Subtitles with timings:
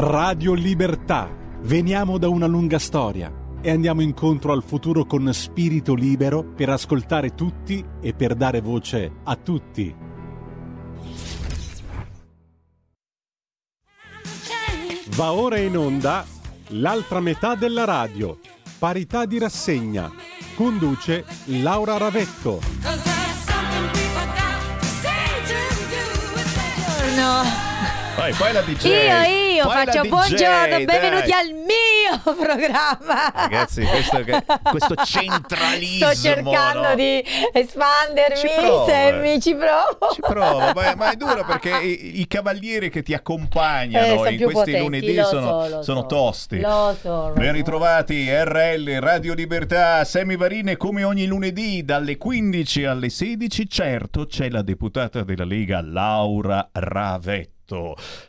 [0.00, 1.28] Radio Libertà.
[1.60, 7.34] Veniamo da una lunga storia e andiamo incontro al futuro con spirito libero per ascoltare
[7.34, 9.94] tutti e per dare voce a tutti.
[15.08, 16.24] Va ora in onda
[16.68, 18.38] l'altra metà della radio.
[18.78, 20.10] Parità di rassegna.
[20.54, 22.58] Conduce Laura Ravetto.
[27.16, 27.42] No.
[28.16, 28.84] Poi, poi la DJ.
[28.86, 31.32] Io, io La faccio DJ, buongiorno, benvenuti dai.
[31.32, 33.32] al mio programma.
[33.34, 34.24] Ragazzi, questo,
[34.70, 36.10] questo centralismo.
[36.12, 36.94] Sto cercando no?
[36.94, 38.90] di espandermi, Ci prova.
[38.90, 40.12] Semmi, ci provo.
[40.12, 44.42] Ci prova, ma, ma è duro perché i, i cavalieri che ti accompagnano Eh, in
[44.42, 46.06] questi potenti, lunedì sono, so, sono so.
[46.06, 46.60] tosti.
[46.60, 53.08] Lo so, Ben ritrovati RL Radio Libertà, Semi Varine come ogni lunedì dalle 15 alle
[53.08, 53.68] 16.
[53.68, 57.58] Certo c'è la deputata della Lega Laura Ravetto.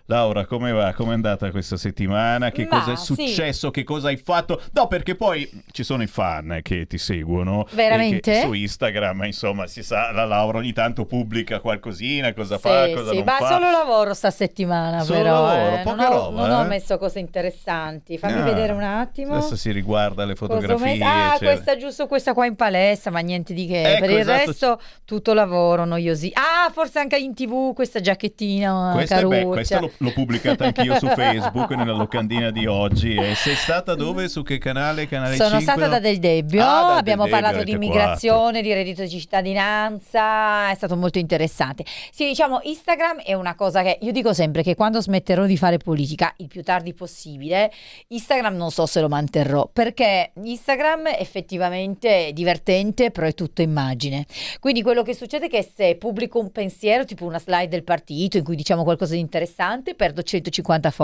[0.05, 0.93] Laura, come va?
[0.93, 2.51] Come è andata questa settimana?
[2.51, 3.13] Che Ma, cosa è sì.
[3.13, 3.69] successo?
[3.71, 4.61] Che cosa hai fatto?
[4.73, 7.67] No, perché poi ci sono i fan che ti seguono.
[7.71, 8.41] Veramente?
[8.41, 13.09] su Instagram, insomma, si sa, la Laura ogni tanto pubblica qualcosina, cosa Sì, fa, cosa
[13.11, 13.47] sì, non ma fa.
[13.47, 15.81] solo lavoro sta settimana Solo però lavoro, eh.
[15.83, 16.67] poca non, ho, roba, non ho eh.
[16.67, 20.85] messo cose interessanti fammi Ah, vedere un attimo Adesso si riguarda le fotografie.
[20.97, 21.03] messo?
[21.03, 21.51] Ah, eccetera.
[21.53, 23.81] questa giusto questa qua in palestra, ma niente di che.
[23.93, 24.45] Ecco, per il esatto.
[24.45, 26.31] resto tutto lavoro noiosi.
[26.33, 29.47] Ah, forse anche in TV questa giacchettina Questa, è be- caruccia.
[29.53, 33.15] questa l'ho, l'ho pubblicata anch'io su Facebook nella locandina di oggi.
[33.15, 34.27] E sei stata dove?
[34.29, 35.07] Su che canale?
[35.07, 35.61] Canale Sono 5?
[35.61, 39.09] stata da Del Debbio, Ah, da Del abbiamo Debbio, parlato di immigrazione, di reddito di
[39.09, 41.83] cittadinanza, è stato molto interessante.
[42.11, 45.77] Sì, diciamo, Instagram è una cosa che io dico sempre che quando smetterò di fare
[45.77, 47.71] politica, il più tardi possibile,
[48.07, 54.25] Instagram non so se lo manterrò, perché Instagram effettivamente è divertente, però è tutto immagine.
[54.59, 58.37] Quindi quello che succede è che se pubblico un pensiero, tipo una slide del partito
[58.37, 61.00] in cui diciamo qualcosa di interessante, perdo 150 follower.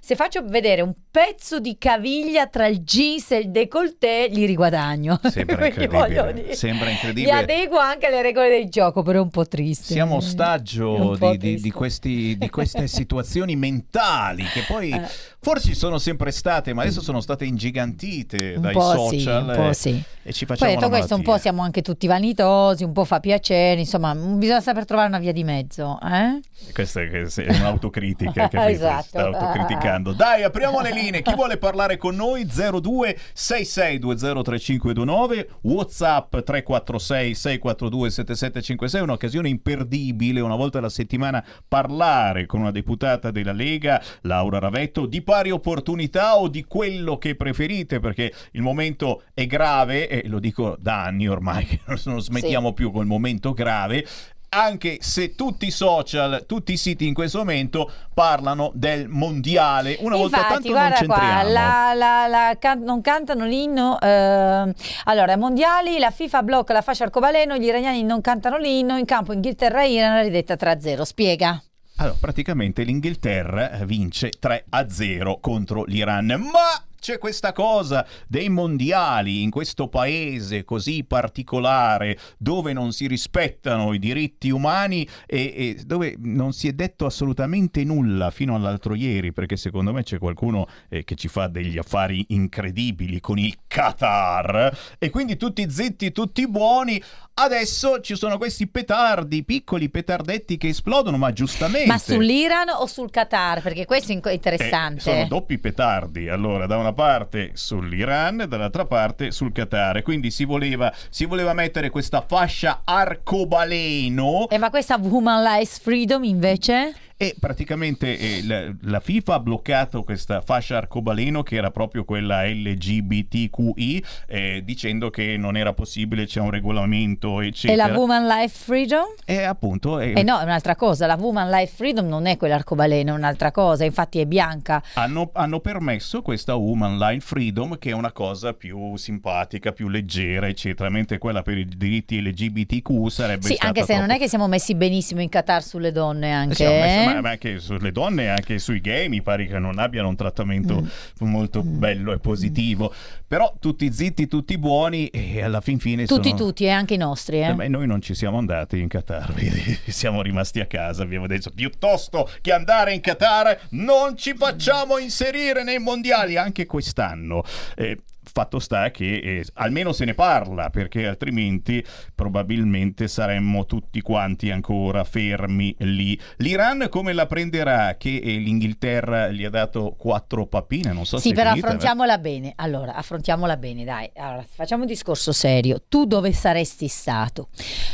[0.00, 5.18] Se faccio vedere un pezzo di caviglia tra il jeans e il décolleté, li riguadagno.
[5.30, 6.54] Sembra incredibile.
[6.54, 7.32] Sembra incredibile.
[7.32, 9.92] adeguo anche alle regole del gioco, però è un po' triste.
[9.92, 15.02] Siamo ostaggio di, di- di questi- di queste situazioni mentali che poi Eh.
[15.40, 19.68] forse sono sempre state, ma adesso sono state ingigantite Un dai social sì, un po'
[19.68, 20.02] e, sì.
[20.22, 23.04] e ci Poi facciamo detto la questo, un po' siamo anche tutti vanitosi, un po'
[23.04, 25.98] fa piacere, insomma, bisogna saper trovare una via di mezzo.
[26.02, 26.40] Eh?
[26.72, 29.18] Questa è, è un'autocritica Esatto.
[29.20, 30.12] Sta autocriticando.
[30.12, 31.22] Dai, apriamo le linee.
[31.22, 32.46] Chi vuole parlare con noi?
[32.46, 42.70] 02 66203529 WhatsApp 346 642 7756 un'occasione imperdibile una volta alla settimana parlare con una
[42.70, 48.62] deputata della Lega, Laura Ravetto, di pari opportunità o di quello che preferite perché il
[48.62, 53.52] momento è grave e lo dico da anni ormai che non smettiamo più col momento
[53.52, 54.06] grave
[54.52, 59.96] anche se tutti i social, tutti i siti in questo momento parlano del mondiale.
[60.00, 61.52] Una volta Infatti, tanto non guarda qua, centriamo.
[61.52, 63.98] la- la- la can- non cantano l'inno.
[64.00, 64.74] eh,
[65.04, 69.32] allora, mondiali la FIFA blocca la fascia arcobaleno, gli iraniani non cantano l'inno, in campo
[69.32, 71.04] Inghilterra-Iran ridetta 3-0.
[71.04, 71.62] Spiega.
[71.96, 76.26] Allora, praticamente l'Inghilterra vince 3 a 0 contro l'Iran.
[76.26, 83.92] Ma c'è questa cosa dei mondiali in questo paese così particolare dove non si rispettano
[83.92, 89.32] i diritti umani e, e dove non si è detto assolutamente nulla fino all'altro ieri
[89.32, 94.76] perché secondo me c'è qualcuno eh, che ci fa degli affari incredibili con il Qatar
[94.98, 97.02] e quindi tutti zitti, tutti buoni.
[97.32, 101.86] Adesso ci sono questi petardi, piccoli petardetti che esplodono, ma giustamente.
[101.86, 103.62] Ma sull'Iran o sul Qatar?
[103.62, 104.98] Perché questo è inc- interessante.
[104.98, 110.02] Eh, sono doppi petardi, allora da una parte sull'Iran e dall'altra parte sul Qatar.
[110.02, 116.22] Quindi si voleva, si voleva mettere questa fascia arcobaleno Eh, ma questa Woman Life Freedom
[116.24, 116.94] invece?
[117.22, 122.46] E praticamente eh, la, la FIFA ha bloccato questa fascia arcobaleno che era proprio quella
[122.46, 127.88] LGBTQI eh, dicendo che non era possibile, c'è un regolamento E eccetera.
[127.88, 129.04] la Woman Life Freedom?
[129.26, 131.04] E appunto eh, Eh no, è un'altra cosa.
[131.06, 133.84] La Woman Life Freedom non è quell'arcobaleno, è un'altra cosa.
[133.84, 134.82] Infatti è bianca.
[134.94, 140.48] hanno, hanno permesso questa Woman Line Freedom che è una cosa più simpatica, più leggera,
[140.48, 144.22] eccetera, mentre quella per i diritti LGBTQ sarebbe Sì, stata anche se non troppo- è
[144.22, 146.54] che siamo messi benissimo in Qatar sulle donne anche.
[146.54, 146.78] Sì, eh?
[147.14, 150.16] Ma, ma anche sulle donne e anche sui gay mi pare che non abbiano un
[150.16, 151.28] trattamento Mm.
[151.28, 152.92] molto bello e positivo.
[153.26, 156.40] Però tutti zitti, tutti buoni e alla fin fine Tutti, sono...
[156.40, 157.40] tutti, e anche i nostri.
[157.40, 157.54] Eh?
[157.58, 159.34] Eh, noi non ci siamo andati in Qatar,
[159.86, 165.62] siamo rimasti a casa, abbiamo detto piuttosto che andare in Qatar non ci facciamo inserire
[165.62, 167.44] nei mondiali anche quest'anno.
[167.76, 167.98] Eh,
[168.32, 171.84] fatto sta che eh, almeno se ne parla, perché altrimenti
[172.14, 176.18] probabilmente saremmo tutti quanti ancora fermi lì.
[176.36, 177.96] L'Iran come la prenderà?
[177.96, 181.34] Che eh, l'Inghilterra gli ha dato quattro pappine, non so sì, se...
[181.34, 182.52] però finita, affrontiamola bene.
[182.56, 184.10] Allora, affrontiamola bene, dai.
[184.16, 185.82] Allora, facciamo un discorso serio.
[185.88, 187.48] Tu dove saresti stato?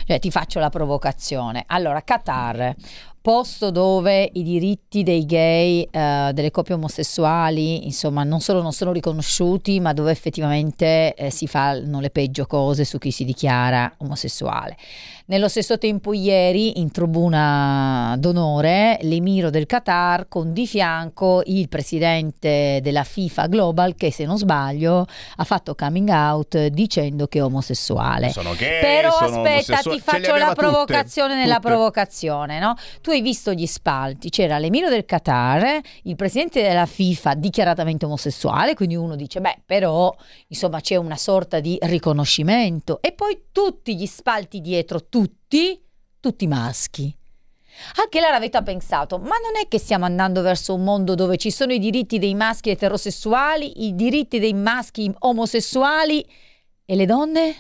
[0.06, 1.64] Cioè, ti faccio la provocazione.
[1.66, 2.74] Allora, Qatar,
[3.26, 8.92] posto dove i diritti dei gay, eh, delle coppie omosessuali, insomma, non solo non sono
[8.92, 14.76] riconosciuti, ma dove effettivamente eh, si fanno le peggio cose su chi si dichiara omosessuale.
[15.28, 22.78] Nello stesso tempo ieri in tribuna d'onore l'emiro del Qatar con di fianco il presidente
[22.80, 28.30] della FIFA Global che se non sbaglio ha fatto coming out dicendo che è omosessuale.
[28.30, 31.68] Sono gay, Però sono aspetta, ti faccio la provocazione tutte, nella tutte.
[31.70, 32.76] provocazione, no?
[33.00, 38.74] Tu hai visto gli spalti, c'era l'emiro del Qatar, il presidente della FIFA dichiaratamente omosessuale,
[38.74, 40.14] quindi uno dice, beh, però
[40.48, 45.82] insomma c'è una sorta di riconoscimento e poi tutti gli spalti dietro, tutti,
[46.20, 47.14] tutti maschi.
[47.96, 51.50] Anche l'Aravetta ha pensato, ma non è che stiamo andando verso un mondo dove ci
[51.50, 56.24] sono i diritti dei maschi eterosessuali, i diritti dei maschi omosessuali
[56.84, 57.54] e le donne?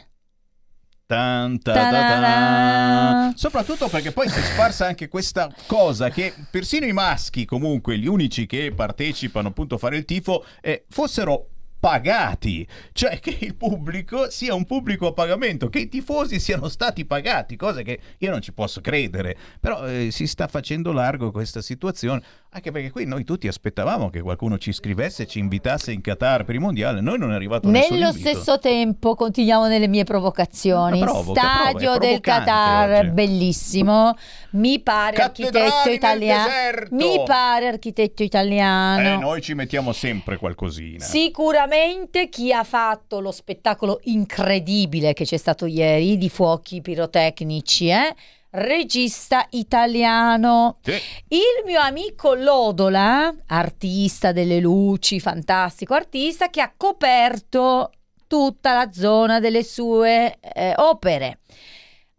[1.06, 3.32] Tan, ta, ta, ta.
[3.36, 8.08] Soprattutto perché poi si è sparsa anche questa cosa che persino i maschi, comunque gli
[8.08, 14.28] unici che partecipano appunto a fare il tifo, eh, fossero pagati, cioè che il pubblico
[14.30, 18.40] sia un pubblico a pagamento, che i tifosi siano stati pagati, cosa che io non
[18.40, 22.22] ci posso credere, però eh, si sta facendo largo questa situazione,
[22.56, 26.44] anche perché qui noi tutti aspettavamo che qualcuno ci scrivesse e ci invitasse in Qatar
[26.44, 30.98] per il mondiale, noi non è arrivato Nello stesso tempo continuiamo nelle mie provocazioni.
[31.00, 33.10] Provoca, Stadio del Qatar, oggi.
[33.10, 34.14] bellissimo.
[34.52, 36.50] Mi pare Cattedrali architetto italiano.
[36.92, 39.06] Mi pare architetto italiano.
[39.06, 41.04] Eh, noi ci mettiamo sempre qualcosina.
[41.04, 48.14] Sicuramente chi ha fatto lo spettacolo incredibile che c'è stato ieri di fuochi pirotecnici, eh?
[48.56, 50.78] Regista italiano.
[50.82, 50.92] Sì.
[51.28, 57.90] Il mio amico Lodola, artista delle luci, fantastico artista, che ha coperto
[58.26, 61.38] tutta la zona delle sue eh, opere.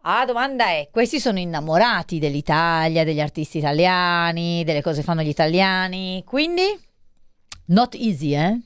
[0.02, 5.28] La domanda è, questi sono innamorati dell'Italia, degli artisti italiani, delle cose che fanno gli
[5.28, 6.62] italiani, quindi
[7.66, 8.58] not easy, eh?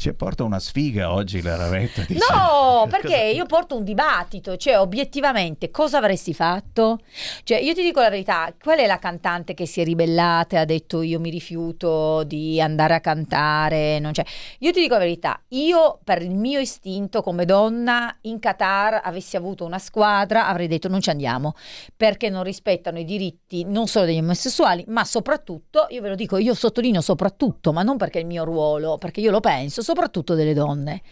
[0.00, 2.00] Ci porta una sfiga oggi la Ravetta.
[2.08, 2.24] dice.
[2.32, 7.00] No, perché io porto un dibattito, cioè obiettivamente cosa avresti fatto?
[7.44, 10.58] Cioè io ti dico la verità, qual è la cantante che si è ribellata e
[10.60, 13.98] ha detto io mi rifiuto di andare a cantare?
[13.98, 14.24] Non c'è.
[14.60, 19.36] Io ti dico la verità, io per il mio istinto come donna in Qatar avessi
[19.36, 21.52] avuto una squadra avrei detto non ci andiamo
[21.94, 26.38] perché non rispettano i diritti non solo degli omosessuali ma soprattutto, io ve lo dico,
[26.38, 30.34] io sottolineo soprattutto, ma non perché è il mio ruolo, perché io lo penso, soprattutto
[30.34, 31.02] delle donne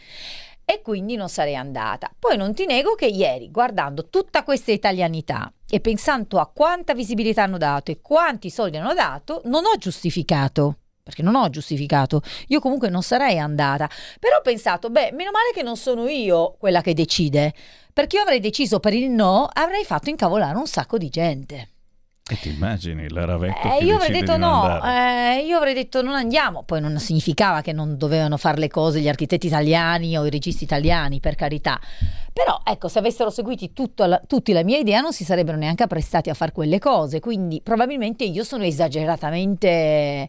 [0.64, 2.10] e quindi non sarei andata.
[2.16, 7.42] Poi non ti nego che ieri, guardando tutta questa italianità e pensando a quanta visibilità
[7.42, 10.76] hanno dato e quanti soldi hanno dato, non ho giustificato.
[11.02, 13.88] Perché non ho giustificato, io comunque non sarei andata.
[14.20, 17.54] Però ho pensato, beh, meno male che non sono io quella che decide.
[17.94, 21.70] Perché io avrei deciso per il no, avrei fatto incavolare un sacco di gente.
[22.30, 26.14] E ti immagini la Ravetta Eh, io avrei detto no, eh, io avrei detto non
[26.14, 30.30] andiamo, poi non significava che non dovevano fare le cose gli architetti italiani o i
[30.30, 31.80] registi italiani, per carità.
[32.32, 33.66] Però ecco, se avessero seguito
[34.06, 37.60] la- tutti la mia idea non si sarebbero neanche apprestati a fare quelle cose, quindi
[37.62, 40.28] probabilmente io sono esageratamente eh,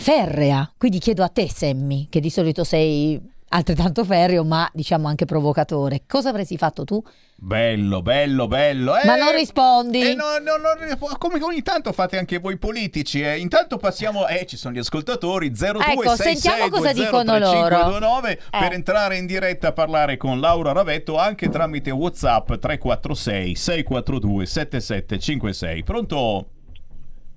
[0.00, 0.70] ferrea.
[0.76, 3.20] Quindi chiedo a te, Sammy, che di solito sei
[3.50, 6.02] altrettanto ferreo, ma diciamo anche provocatore.
[6.06, 7.02] Cosa avresti fatto tu?
[7.42, 8.96] Bello, bello, bello.
[8.96, 10.00] Eh, Ma non rispondi?
[10.10, 13.22] eh, no, no, no, come ogni tanto fate anche voi politici.
[13.22, 13.38] Eh.
[13.38, 17.66] Intanto passiamo, eh, ci sono gli ascoltatori 0266 Ecco, sentiamo cosa dicono loro.
[17.66, 18.74] 3529 per Eh.
[18.74, 25.82] entrare in diretta a parlare con Laura Ravetto anche tramite WhatsApp 346 642 7756.
[25.82, 26.46] Pronto?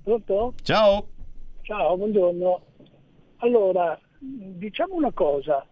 [0.03, 0.53] Pronto?
[0.63, 1.07] Ciao.
[1.61, 2.61] Ciao, buongiorno.
[3.37, 5.65] Allora, diciamo una cosa,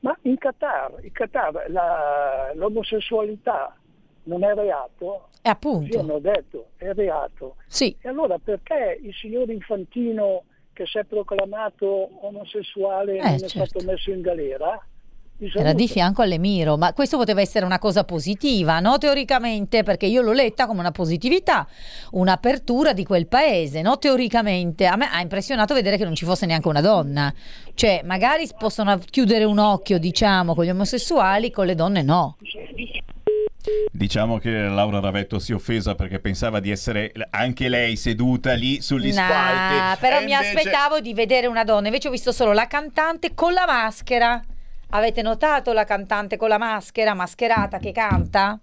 [0.00, 3.74] ma in Qatar, in Qatar la- l'omosessualità
[4.24, 5.28] non è reato?
[5.32, 7.56] E Sì, appunto, hanno detto, è reato.
[7.66, 7.96] sì.
[8.00, 11.86] E allora perché il signor Infantino che si è proclamato
[12.26, 13.64] omosessuale Eh, non è certo.
[13.80, 14.80] stato messo in galera?
[15.40, 18.98] Di Era di fianco all'Emiro, ma questo poteva essere una cosa positiva, no?
[18.98, 21.66] Teoricamente, perché io l'ho letta come una positività,
[22.10, 23.96] un'apertura di quel paese, no?
[23.96, 24.84] Teoricamente.
[24.84, 27.32] A me ha impressionato vedere che non ci fosse neanche una donna.
[27.72, 32.36] Cioè, magari possono chiudere un occhio, diciamo, con gli omosessuali, con le donne no.
[33.92, 38.80] Diciamo che Laura Ravetto si è offesa perché pensava di essere anche lei seduta lì
[38.82, 40.00] sugli Nah, spalti.
[40.00, 43.32] però E mi invece- aspettavo di vedere una donna, invece ho visto solo la cantante
[43.34, 44.42] con la maschera.
[44.92, 48.58] Avete notato la cantante con la maschera, mascherata che canta?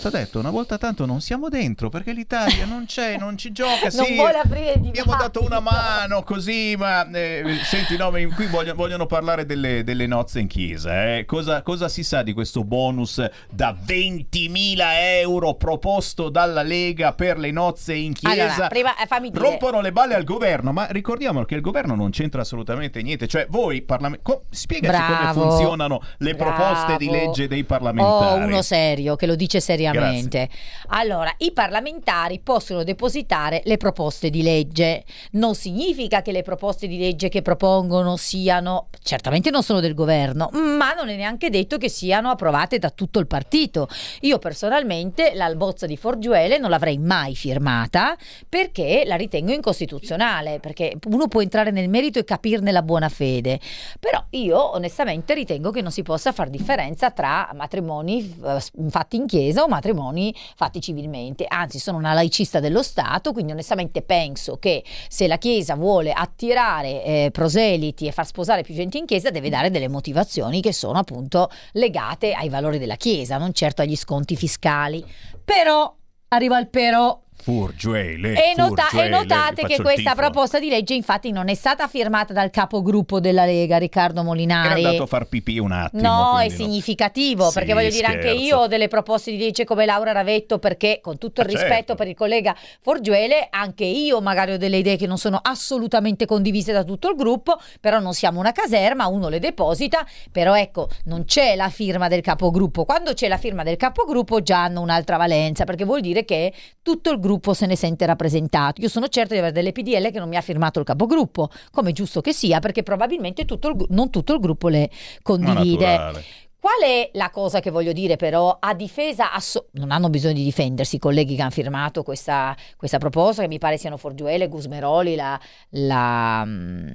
[0.00, 3.88] T'ho detto una volta tanto non siamo dentro perché l'Italia non c'è, non ci gioca.
[3.98, 8.46] Non sì, vuole aprire il Abbiamo dato una mano così, ma eh, senti, no, qui
[8.46, 11.16] vogliono, vogliono parlare delle, delle nozze in chiesa.
[11.16, 11.24] eh.
[11.26, 14.78] Cosa, cosa si sa di questo bonus da 20.000
[15.20, 18.44] euro proposto dalla Lega per le nozze in chiesa?
[18.52, 19.42] Allora, prima eh, fammi dire.
[19.42, 23.26] Rompono le balle al governo, ma ricordiamo che il governo non c'entra assolutamente niente.
[23.26, 25.40] Cioè, voi, parlament- co- spiegaci Bravo.
[25.40, 26.52] come funzionano le Bravo.
[26.54, 28.44] proposte di legge dei Oh, parlamentari.
[28.44, 30.48] uno serio che lo dice seriamente.
[30.88, 35.04] Allora, i parlamentari possono depositare le proposte di legge.
[35.32, 40.48] Non significa che le proposte di legge che propongono siano, certamente non sono del governo,
[40.52, 43.88] ma non è neanche detto che siano approvate da tutto il partito.
[44.20, 48.16] Io personalmente la bozza di Forgiuele non l'avrei mai firmata
[48.48, 53.58] perché la ritengo incostituzionale, perché uno può entrare nel merito e capirne la buona fede.
[53.98, 59.26] Però io onestamente ritengo che non si possa far differenza tra matrimoni eh, fatti in
[59.26, 61.46] chiesa o matrimoni fatti civilmente.
[61.48, 67.04] Anzi, sono una laicista dello Stato, quindi onestamente penso che se la Chiesa vuole attirare
[67.04, 70.98] eh, proseliti e far sposare più gente in chiesa, deve dare delle motivazioni che sono
[70.98, 75.04] appunto legate ai valori della Chiesa, non certo agli sconti fiscali.
[75.44, 75.94] Però
[76.28, 77.22] arriva il però.
[77.40, 82.32] Furgiuele, E, nota- e notate che questa proposta di legge infatti non è stata firmata
[82.32, 84.84] dal capogruppo della Lega, Riccardo Molinari.
[84.84, 86.02] andato a far pipì un attimo.
[86.02, 89.86] No, è significativo, Sì, perché voglio dire anche io ho delle proposte di legge come
[89.86, 91.94] Laura Ravetto, perché con tutto il Ah, rispetto certo.
[91.94, 96.72] per il collega Forgiuele, anche io magari ho delle idee che non sono assolutamente condivise
[96.72, 101.24] da tutto il gruppo, però non siamo una caserma, uno le deposita, però ecco, non
[101.24, 102.84] c'è la firma del capogruppo.
[102.84, 106.52] Quando c'è la firma del capogruppo già hanno un'altra valenza, perché vuol dire che
[106.82, 108.80] tutto il gruppo se ne sente rappresentato.
[108.80, 111.92] Io sono certa di avere delle PDL che non mi ha firmato il capogruppo, come
[111.92, 114.90] giusto che sia, perché probabilmente tutto il non tutto il gruppo le
[115.22, 116.46] condivide.
[116.60, 120.42] Qual è la cosa che voglio dire però a difesa, asso- non hanno bisogno di
[120.42, 125.14] difendersi i colleghi che hanno firmato questa, questa proposta, che mi pare siano Forgiuele, Gusmeroli,
[125.14, 125.38] la,
[125.70, 126.88] la, mm,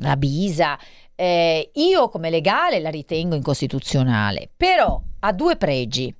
[0.00, 0.78] la Bisa.
[1.14, 6.14] Eh, io come legale la ritengo incostituzionale, però ha due pregi.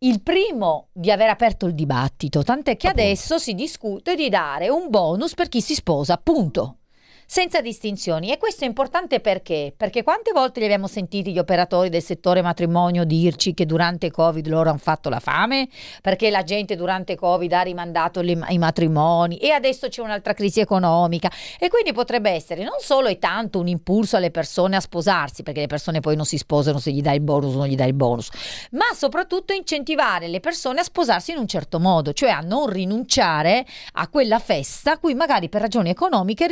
[0.00, 4.90] Il primo di aver aperto il dibattito, tant'è che adesso si discute di dare un
[4.90, 6.77] bonus per chi si sposa, punto
[7.30, 8.32] senza distinzioni.
[8.32, 9.74] E questo è importante perché?
[9.76, 14.46] Perché quante volte li abbiamo sentiti gli operatori del settore matrimonio dirci che durante Covid
[14.46, 15.68] loro hanno fatto la fame?
[16.00, 20.60] Perché la gente durante Covid ha rimandato le- i matrimoni e adesso c'è un'altra crisi
[20.60, 21.30] economica.
[21.58, 25.60] E quindi potrebbe essere non solo e tanto un impulso alle persone a sposarsi, perché
[25.60, 27.88] le persone poi non si sposano se gli dai il bonus o non gli dai
[27.88, 28.30] il bonus,
[28.70, 33.66] ma soprattutto incentivare le persone a sposarsi in un certo modo, cioè a non rinunciare
[33.92, 36.46] a quella festa a cui magari per ragioni economiche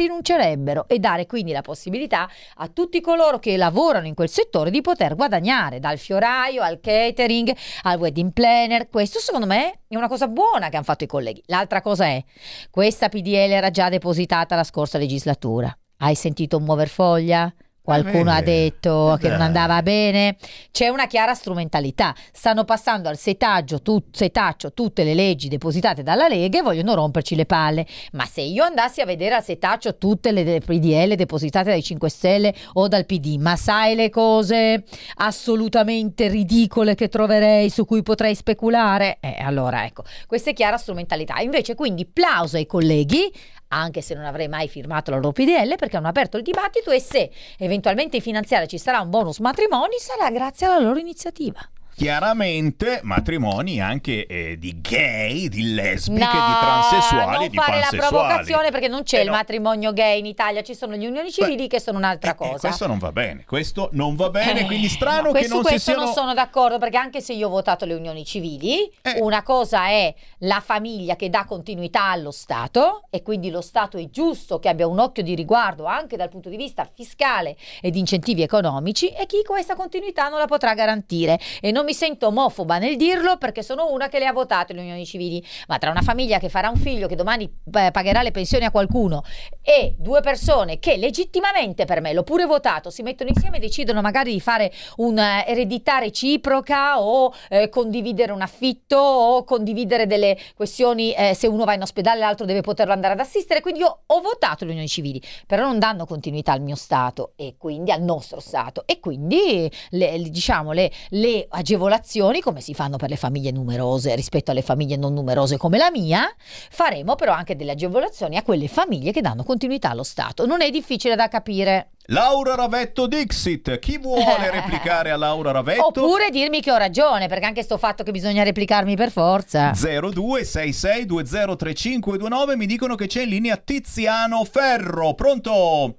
[0.66, 4.80] rinuncerebbero e dare quindi la possibilità a tutti coloro che lavorano in quel settore di
[4.80, 8.88] poter guadagnare dal fioraio al catering al wedding planner.
[8.88, 11.42] Questo secondo me è una cosa buona che hanno fatto i colleghi.
[11.46, 12.22] L'altra cosa è
[12.70, 15.76] questa PDL era già depositata la scorsa legislatura.
[15.98, 17.52] Hai sentito muover foglia?
[17.86, 18.44] Qualcuno ha bene.
[18.44, 19.46] detto Eh che non dai.
[19.46, 20.36] andava bene.
[20.70, 22.14] C'è una chiara strumentalità.
[22.32, 27.34] Stanno passando al setaggio, tu- setaccio tutte le leggi depositate dalla Lega e vogliono romperci
[27.36, 27.86] le palle.
[28.12, 32.08] Ma se io andassi a vedere al setaccio tutte le de- PDL depositate dai 5
[32.10, 34.84] Stelle o dal PD, ma sai le cose
[35.16, 39.18] assolutamente ridicole che troverei su cui potrei speculare?
[39.20, 41.38] Eh, allora ecco, questa è chiara strumentalità.
[41.40, 43.32] Invece quindi plauso ai colleghi
[43.68, 47.00] anche se non avrei mai firmato la loro PDL perché hanno aperto il dibattito e
[47.00, 51.60] se eventualmente in finanziaria ci sarà un bonus matrimoni sarà grazie alla loro iniziativa.
[51.96, 57.86] Chiaramente matrimoni anche eh, di gay, di lesbiche, No, di transessuali, non di fare la
[57.88, 57.98] pansessuali.
[58.10, 59.32] provocazione perché non c'è Eh il no.
[59.32, 62.58] matrimonio gay in Italia, ci sono le unioni civili che sono un'altra Eh, cosa.
[62.68, 65.62] questo non va bene, questo non va bene, Eh, quindi strano no, che questo- non
[65.64, 66.04] si questo siano...
[66.04, 69.18] non sono d'accordo perché anche se io ho votato le unioni civili, Eh.
[69.22, 74.10] una cosa è la famiglia che dà continuità allo Stato e quindi lo Stato è
[74.10, 77.98] giusto che abbia un occhio di riguardo anche dal punto di vista fiscale e di
[78.00, 81.40] incentivi economici e chi questa continuità non la potrà garantire.
[81.62, 84.80] E non mi sento omofoba nel dirlo perché sono una che le ha votate le
[84.80, 88.32] unioni civili, ma tra una famiglia che farà un figlio che domani eh, pagherà le
[88.32, 89.22] pensioni a qualcuno
[89.62, 94.00] e due persone che legittimamente per me l'ho pure votato, si mettono insieme e decidono
[94.00, 101.34] magari di fare un'eredità reciproca o eh, condividere un affitto o condividere delle questioni eh,
[101.34, 104.64] se uno va in ospedale l'altro deve poterlo andare ad assistere, quindi io ho votato
[104.64, 108.82] le unioni civili, però non danno continuità al mio Stato e quindi al nostro Stato.
[108.86, 114.14] E quindi le- diciamo le, le agevolazioni agevolazioni come si fanno per le famiglie numerose
[114.14, 116.26] rispetto alle famiglie non numerose come la mia,
[116.70, 120.46] faremo però anche delle agevolazioni a quelle famiglie che danno continuità allo Stato.
[120.46, 121.90] Non è difficile da capire.
[122.06, 125.86] Laura Ravetto Dixit, chi vuole replicare a Laura Ravetto?
[125.86, 129.72] Oppure dirmi che ho ragione, perché anche sto fatto che bisogna replicarmi per forza.
[129.72, 135.14] 0266203529 mi dicono che c'è in linea Tiziano Ferro.
[135.14, 135.96] Pronto?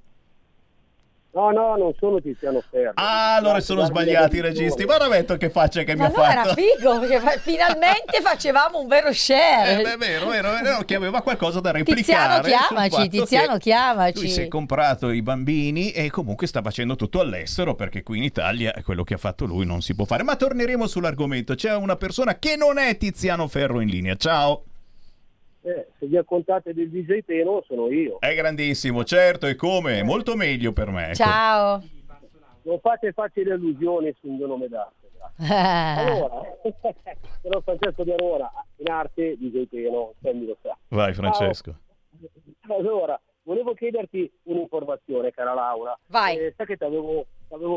[1.37, 2.93] No, no, non sono Tiziano Ferro.
[2.95, 4.85] Ah, allora sono sbagliati i registi.
[4.85, 6.55] Ma Ravetto che faccia che Ma mi no, ha era fatto?
[6.55, 9.81] figo, perché fa- finalmente facevamo un vero Eh, share.
[9.83, 12.41] beh, vero, vero, vero, che aveva qualcosa da replicare.
[12.41, 14.19] Tiziano, chiamaci, Tiziano, chiamaci.
[14.19, 18.23] Lui si è comprato i bambini e comunque sta facendo tutto all'estero perché qui in
[18.23, 20.23] Italia quello che ha fatto lui non si può fare.
[20.23, 21.53] Ma torneremo sull'argomento.
[21.53, 24.15] C'è una persona che non è Tiziano Ferro in linea.
[24.15, 24.63] Ciao.
[25.67, 28.19] Eh, se vi accontate del DJ Teno sono io.
[28.19, 30.01] È grandissimo, certo, e come?
[30.01, 31.07] Molto meglio per me.
[31.07, 31.15] ecco.
[31.15, 31.83] Ciao.
[32.61, 35.09] Non fate facili illusioni sul mio nome d'arte.
[35.11, 35.35] grazie.
[36.15, 36.41] Allora,
[37.41, 40.77] sono Francesco Di Arora, in arte DJ Teno, Sammy lo sa.
[40.87, 41.75] Vai Francesco.
[42.69, 45.99] Allora, volevo chiederti un'informazione, cara Laura.
[46.07, 46.37] Vai.
[46.37, 47.25] Eh, sai che ti avevo,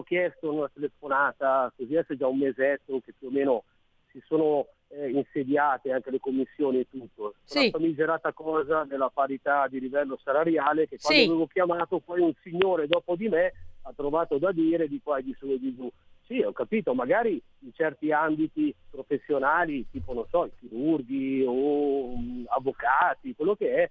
[0.05, 3.65] chiesto una telefonata, così adesso è già un mesetto che più o meno
[4.13, 7.35] si sono eh, insediate anche le commissioni e tutto.
[7.45, 7.65] Sì.
[7.71, 11.27] La famigerata cosa della parità di livello salariale che quando Sì.
[11.29, 13.53] avevo chiamato poi un signore dopo di me
[13.83, 15.91] ha trovato da dire di qua e di su e di giù.
[16.27, 23.35] Sì, ho capito, magari in certi ambiti professionali, tipo non so, chirurghi o mm, avvocati,
[23.35, 23.91] quello che è,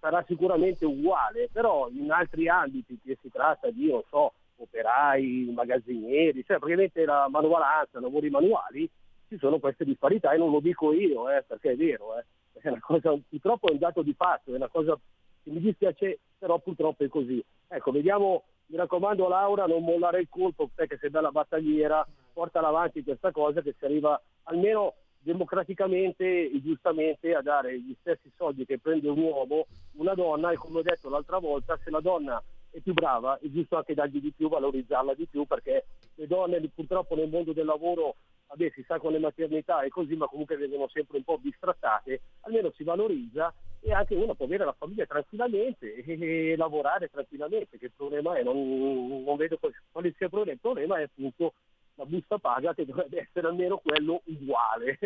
[0.00, 6.42] sarà sicuramente uguale, però in altri ambiti che si tratta di, non so, operai, magazzinieri,
[6.44, 8.88] cioè praticamente la manualanza, lavori manuali,
[9.32, 12.24] ci sono queste disparità e non lo dico io, eh, perché è vero, eh.
[12.60, 14.98] è cosa, purtroppo è un dato di fatto, è una cosa
[15.42, 17.42] che mi dispiace, però purtroppo è così.
[17.68, 23.02] Ecco, vediamo, mi raccomando Laura, non mollare il colpo, perché sei bella battagliera, portala avanti
[23.02, 28.78] questa cosa che si arriva almeno democraticamente e giustamente a dare gli stessi soldi che
[28.78, 32.80] prende un uomo, una donna e come ho detto l'altra volta, se la donna è
[32.80, 37.14] più brava è giusto anche dargli di più, valorizzarla di più perché le donne purtroppo
[37.14, 38.16] nel mondo del lavoro,
[38.48, 42.22] vabbè si sa con le maternità e così, ma comunque vengono sempre un po' bistrattate,
[42.40, 47.86] almeno si valorizza e anche uno può avere la famiglia tranquillamente e, lavorare tranquillamente, che
[47.86, 51.54] il problema è, non, non vedo qual- quale sia il problema, il problema è appunto
[51.96, 54.98] la busta paga che dovrebbe essere almeno quello uguale.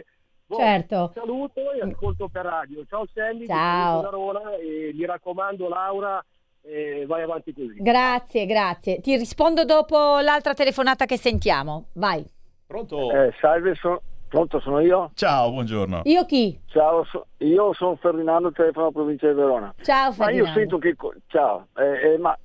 [0.47, 1.11] Boh, Certo.
[1.13, 2.85] Saluto e ascolto per radio.
[2.87, 4.09] Ciao ti Ciao.
[4.11, 6.25] Roma e mi raccomando Laura,
[6.67, 7.75] eh, vai avanti così.
[7.79, 9.01] Grazie, grazie.
[9.01, 11.87] Ti rispondo dopo l'altra telefonata che sentiamo.
[11.95, 12.25] Vai.
[12.67, 13.11] Pronto?
[13.13, 15.11] Eh, salve, so- pronto sono io?
[15.15, 16.01] Ciao, buongiorno.
[16.05, 16.59] Io chi?
[16.67, 19.73] Ciao, so- io sono Ferdinando, telefono provincia di Verona.
[19.83, 20.59] Ciao Ma io Ferdinando.
[20.59, 20.97] sento che...
[21.29, 22.37] Ciao, eh, eh, ma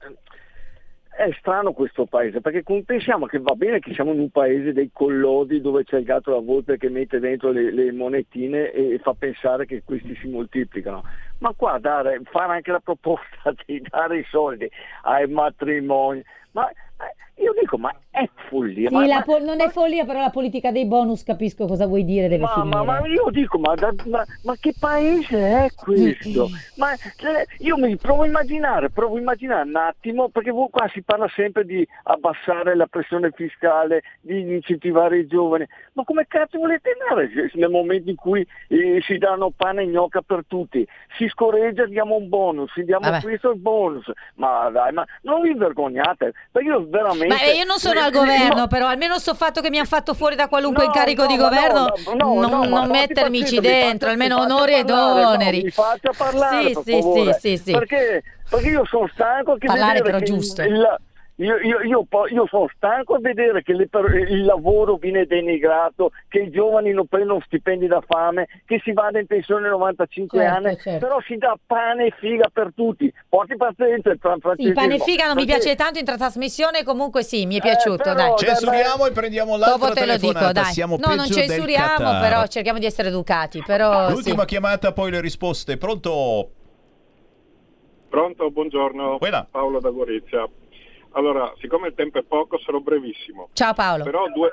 [1.14, 4.90] è strano questo paese, perché pensiamo che va bene che siamo in un paese dei
[4.94, 8.98] collodi dove c'è il gatto e la volpe che mette dentro le, le monetine e
[9.04, 11.04] fa pensare che questi si moltiplicano.
[11.40, 14.70] Ma qua dare, fare anche la proposta di dare i soldi
[15.04, 17.06] ai matrimoni, ma, ma
[17.42, 18.90] io dico, ma è follia.
[18.90, 21.88] Sì, ma- la ma- po- non è follia, però la politica dei bonus capisco cosa
[21.88, 22.76] vuoi dire, deve ma, finire.
[22.76, 26.50] ma- ma io dico, ma, da- ma- ma che paese è questo?
[26.76, 30.88] Ma cioè, io mi provo a immaginare, provo a immaginare un attimo, perché voi qua
[30.90, 36.60] si parla sempre di abbassare la pressione fiscale, di incentivare i giovani, ma come cazzo
[36.60, 40.86] volete andare nel momento in cui eh, si danno pane e gnocca per tutti?
[41.18, 43.22] Si scorreggia, diamo un bonus, si diamo Vabbè.
[43.22, 47.31] questo il bonus, ma dai, ma non vi vergognate, perché io veramente...
[47.32, 49.86] Ma eh, io non sono al governo, no, però almeno sto fatto che mi hanno
[49.88, 54.08] fatto fuori da qualunque No, incarico no, di governo, no, no, non, non mettermici dentro,
[54.08, 55.64] faccia- almeno onori ed oneri.
[55.64, 57.72] mi faccia parlare, sì, sì, sì, sì.
[57.72, 60.62] Perché, perché io sono stanco che Parlare però giusto.
[60.62, 61.00] il-
[61.44, 63.88] io, io- io io sono stanco a vedere che le
[64.30, 69.20] il lavoro viene denigrato, che i giovani non prendono stipendi da fame, che si vada
[69.20, 71.06] in pensione a 95 Certo, anni, certo.
[71.08, 73.12] però si dà pane e figa per tutti.
[73.28, 77.24] Porti pazienza, il Fran- Sì, pane e figa non mi piace tanto in trasmissione, comunque
[77.24, 78.38] sì, mi è Eh, piaciuto, però- dai.
[78.38, 80.66] Censuriamo e prendiamo l'altra Dopo te lo dico, dai.
[80.74, 84.48] Siamo No, non censuriamo, però cerchiamo di essere educati, però L'ultima sì.
[84.48, 85.78] chiamata, poi le risposte.
[85.78, 86.52] Pronto?
[88.10, 89.18] Pronto, buongiorno.
[89.18, 89.48] Quella.
[89.50, 90.48] Paolo da Gorizia.
[91.12, 93.50] Allora, siccome il tempo è poco, sarò brevissimo.
[93.54, 94.04] Ciao Paolo.
[94.34, 94.52] Due...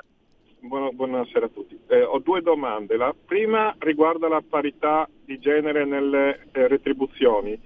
[0.61, 1.79] Buona- buonasera a tutti.
[1.87, 2.97] Eh, ho due domande.
[2.97, 7.57] La prima riguarda la parità di genere nelle eh, retribuzioni.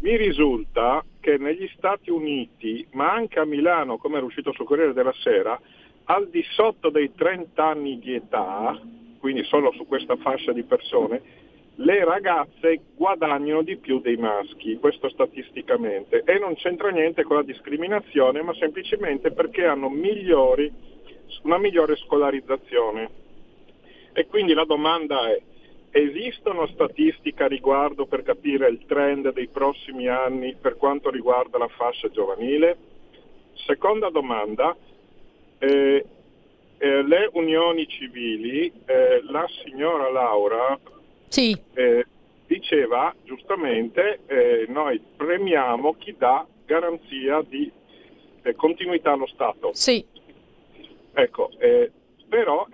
[0.00, 4.92] Mi risulta che negli Stati Uniti, ma anche a Milano, come era uscito sul Corriere
[4.92, 5.58] della Sera,
[6.04, 8.78] al di sotto dei 30 anni di età,
[9.18, 11.22] quindi solo su questa fascia di persone,
[11.76, 17.42] le ragazze guadagnano di più dei maschi, questo statisticamente, e non c'entra niente con la
[17.42, 20.72] discriminazione, ma semplicemente perché hanno migliori
[21.42, 23.22] una migliore scolarizzazione.
[24.12, 25.40] E quindi la domanda è,
[25.90, 31.68] esistono statistiche a riguardo per capire il trend dei prossimi anni per quanto riguarda la
[31.68, 32.76] fascia giovanile?
[33.66, 34.76] Seconda domanda,
[35.58, 36.06] eh,
[36.78, 40.78] eh, le unioni civili, eh, la signora Laura
[41.34, 42.06] Sì, eh,
[42.46, 47.68] diceva giustamente eh, noi premiamo chi dà garanzia di
[48.42, 49.70] eh, continuità allo Stato.
[49.72, 50.06] sì.
[51.16, 51.90] Ecco, eh,
[52.28, 52.68] però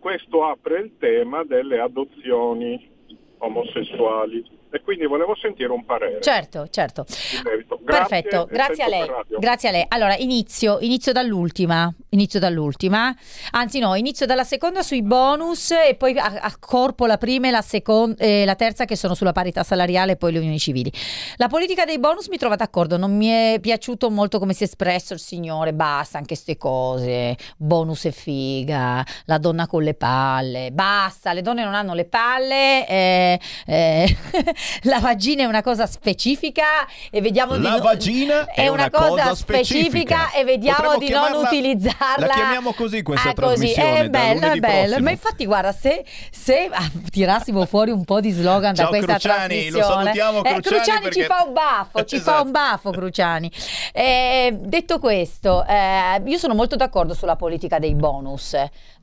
[0.00, 2.90] questo apre il tema delle adozioni
[3.36, 4.44] omosessuali
[4.76, 7.04] e quindi volevo sentire un parere Certo, certo.
[7.06, 9.06] Grazie, Perfetto, grazie a lei.
[9.38, 9.84] Grazie a lei.
[9.88, 13.14] Allora, inizio, inizio dall'ultima, inizio dall'ultima.
[13.52, 18.14] Anzi no, inizio dalla seconda sui bonus e poi accorpo la prima e la, secon-
[18.18, 20.92] e la terza che sono sulla parità salariale e poi le unioni civili.
[21.36, 24.66] La politica dei bonus mi trova d'accordo, non mi è piaciuto molto come si è
[24.66, 30.70] espresso il signore, basta anche queste cose, bonus e figa, la donna con le palle,
[30.72, 34.16] basta, le donne non hanno le palle, eh, eh,
[34.82, 36.64] la vagina è una cosa specifica
[37.10, 40.30] e vediamo di La non- vagina è una cosa specifica.
[40.32, 42.26] e vediamo Potremmo di non utilizzarla.
[42.26, 44.82] la chiamiamo così questa Ah, così, trasmissione, È da bello, è bello.
[44.84, 45.00] prossimo.
[45.04, 49.12] Ma infatti, guarda, se, se ah, tirassimo fuori un po' di slogan da Ciao, questa
[49.14, 49.38] Cruciani,
[49.70, 52.42] lo trasmissione, salutiamo, eh, Cruciani, ci perché- fa un baffo, ci fa Esatto.
[52.44, 53.50] un baffo, Cruciani.
[53.92, 58.54] Eh, detto questo, eh, io sono molto d'accordo sulla politica dei bonus.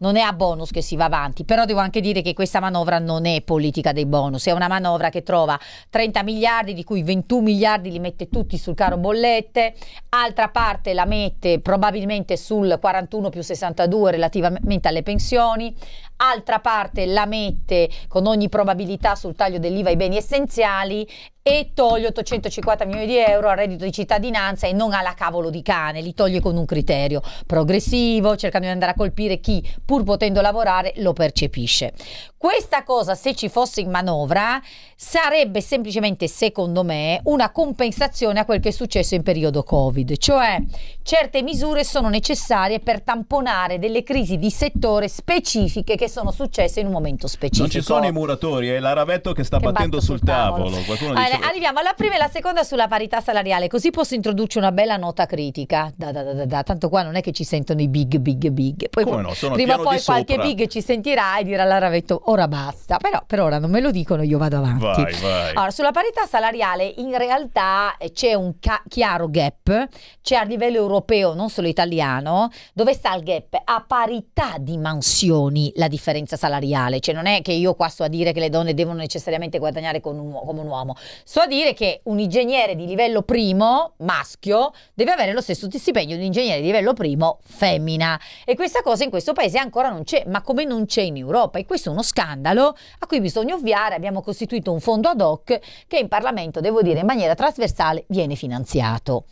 [0.03, 2.99] Non è a bonus che si va avanti, però devo anche dire che questa manovra
[2.99, 5.57] non è politica dei bonus, è una manovra che trova
[5.89, 9.73] 30 miliardi, di cui 21 miliardi li mette tutti sul caro bollette,
[10.09, 15.73] altra parte la mette probabilmente sul 41 più 62 relativamente alle pensioni,
[16.29, 21.07] altra parte la mette con ogni probabilità sul taglio dell'IVA ai beni essenziali
[21.45, 25.61] e toglie 850 milioni di euro al reddito di cittadinanza e non alla cavolo di
[25.61, 30.39] cane, li toglie con un criterio progressivo, cercando di andare a colpire chi pur potendo
[30.39, 31.93] lavorare lo percepisce.
[32.43, 34.61] Questa cosa, se ci fosse in manovra,
[34.97, 40.61] sarebbe semplicemente, secondo me, una compensazione a quel che è successo in periodo Covid, cioè
[41.03, 46.87] certe misure sono necessarie per tamponare delle crisi di settore specifiche che sono successe in
[46.87, 47.61] un momento specifico.
[47.61, 50.65] Non ci sono i muratori, è l'aravetto che sta Che battendo sul tavolo.
[50.65, 50.83] tavolo.
[50.83, 54.57] Qualcuno Allora, dice- arriviamo alla prima e la seconda sulla parità salariale, così posso introdurci
[54.57, 55.93] una bella nota critica.
[55.95, 56.63] Da, da, da, da.
[56.63, 58.89] Tanto qua non è che ci sentono i big, big, big.
[58.89, 60.45] Poi Come no, sono prima o poi qualche sopra.
[60.49, 62.97] big ci sentirà e dirà all'Aravetto ora basta.
[62.97, 64.83] Però per ora non me lo dicono, io vado avanti.
[64.83, 65.49] Vai, vai.
[65.51, 69.87] Allora, sulla parità salariale in realtà eh, c'è un ca- chiaro gap,
[70.21, 73.61] c'è a livello europeo, non solo italiano, dove sta il gap?
[73.63, 78.07] A parità di mansioni la differenza salariale, cioè non è che io qua sto a
[78.07, 81.73] dire che le donne devono necessariamente guadagnare con un come un uomo, sto a dire
[81.73, 86.59] che un ingegnere di livello primo, maschio, deve avere lo stesso stipendio di un ingegnere
[86.59, 88.19] di livello primo, femmina.
[88.45, 91.59] E questa cosa in questo paese ancora non c'è, ma come non c'è in Europa?
[91.59, 93.95] E questo è uno scandalo a cui bisogna ovviare.
[93.95, 98.35] Abbiamo costituito un fondo ad hoc che in Parlamento, devo dire, in maniera trasversale viene
[98.35, 99.25] finanziato.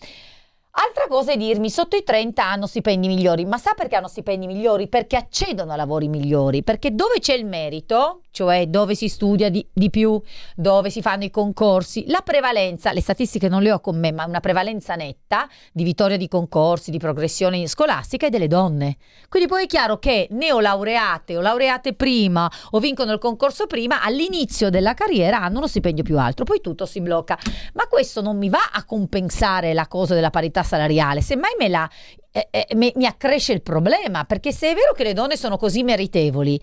[0.74, 4.48] Altra cosa è dirmi, sotto i 30 hanno stipendi migliori, ma sa perché hanno stipendi
[4.48, 4.88] migliori?
[4.88, 9.68] Perché accedono a lavori migliori, perché dove c'è il merito, cioè dove si studia di,
[9.74, 10.20] di più,
[10.56, 14.24] dove si fanno i concorsi, la prevalenza, le statistiche non le ho con me, ma
[14.24, 18.96] una prevalenza netta di vittoria di concorsi, di progressione scolastica è delle donne.
[19.28, 24.70] Quindi poi è chiaro che neolaureate o laureate prima o vincono il concorso prima, all'inizio
[24.70, 27.38] della carriera hanno uno stipendio più alto, poi tutto si blocca.
[27.74, 31.90] Ma questo non mi va a compensare la cosa della parità salariale, semmai me la,
[32.32, 35.58] eh, eh, me- mi accresce il problema, perché se è vero che le donne sono
[35.58, 36.60] così meritevoli,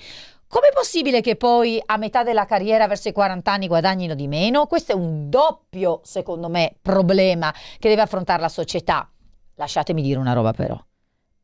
[0.46, 4.66] com'è possibile che poi a metà della carriera, verso i 40 anni, guadagnino di meno?
[4.66, 9.10] Questo è un doppio, secondo me, problema che deve affrontare la società.
[9.56, 10.78] Lasciatemi dire una roba però.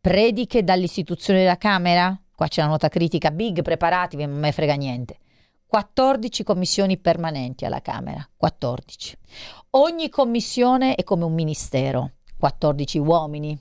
[0.01, 2.19] Prediche dall'istituzione della Camera?
[2.35, 5.19] Qua c'è la nota critica, big, preparatevi, non me frega niente.
[5.67, 9.19] 14 commissioni permanenti alla Camera, 14.
[9.71, 12.12] Ogni commissione è come un ministero,
[12.48, 13.59] 14 uomini.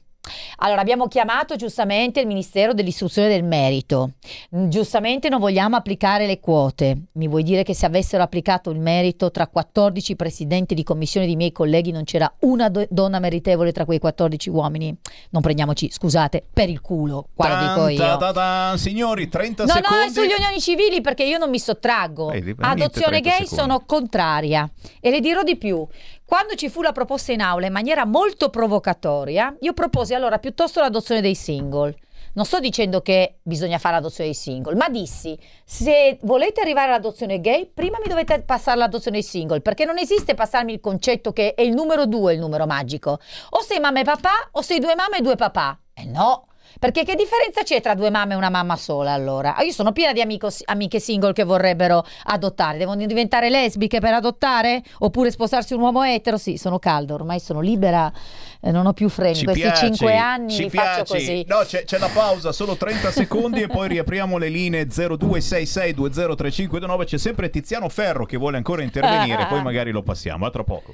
[0.58, 4.12] Allora abbiamo chiamato giustamente il Ministero dell'Istruzione del Merito.
[4.56, 6.98] Mm, Giustamente non vogliamo applicare le quote.
[7.14, 11.36] Mi vuoi dire che se avessero applicato il merito tra 14 presidenti di commissione di
[11.36, 14.96] miei colleghi non c'era una do- donna meritevole tra quei 14 uomini?
[15.32, 17.98] Non prendiamoci, scusate, per il culo, qua lo dico Tan, io.
[17.98, 18.32] ta, ta,
[18.72, 18.78] ta.
[18.78, 20.06] Signori, 30 No, no, secondi.
[20.06, 22.32] è sugli unioni civili perché io non mi sottraggo.
[22.32, 23.56] Eh, Adozione niente, 30 gay secondi.
[23.56, 24.70] sono contraria.
[25.02, 25.86] E le dirò di più.
[26.34, 30.80] Quando ci fu la proposta in aula in maniera molto provocatoria, io proposi allora piuttosto
[30.80, 31.96] l'adozione dei single.
[32.34, 37.40] Non sto dicendo che bisogna fare l'adozione dei single, ma dissi: se volete arrivare all'adozione
[37.40, 41.54] gay, prima mi dovete passare l'adozione dei single, perché non esiste passarmi il concetto che
[41.54, 43.20] è il numero due il numero magico.
[43.52, 45.78] O sei mamma e papà, o sei due mamme e due papà.
[45.94, 46.48] Eh no,
[46.84, 49.56] Perché che differenza c'è tra due mamme e una mamma sola allora?
[49.56, 52.78] Ah, Io sono piena di amico- amiche single che vorrebbero adottare.
[52.78, 54.84] Devono diventare lesbiche per adottare?
[55.00, 56.36] Oppure sposarsi un uomo etero?
[56.36, 58.12] Sì, sono calda, ormai sono libera,
[58.60, 59.36] eh, non ho più freni.
[59.36, 61.26] Ci Questi piaci, cinque anni ci li faccio piaci.
[61.26, 61.46] così.
[61.48, 67.06] No, c'è, c'è la pausa, solo 30 secondi e poi riapriamo le linee 0266203529.
[67.06, 70.46] C'è sempre Tiziano Ferro che vuole ancora intervenire, poi magari lo passiamo.
[70.46, 70.94] A tra poco.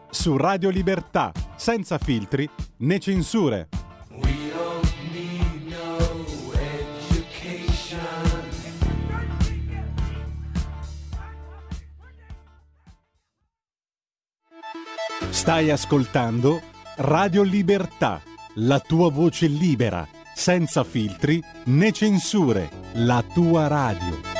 [0.11, 2.47] su Radio Libertà, senza filtri
[2.77, 3.69] né censure.
[15.29, 16.61] Stai ascoltando
[16.97, 18.21] Radio Libertà,
[18.55, 24.30] la tua voce libera, senza filtri né censure, la tua radio.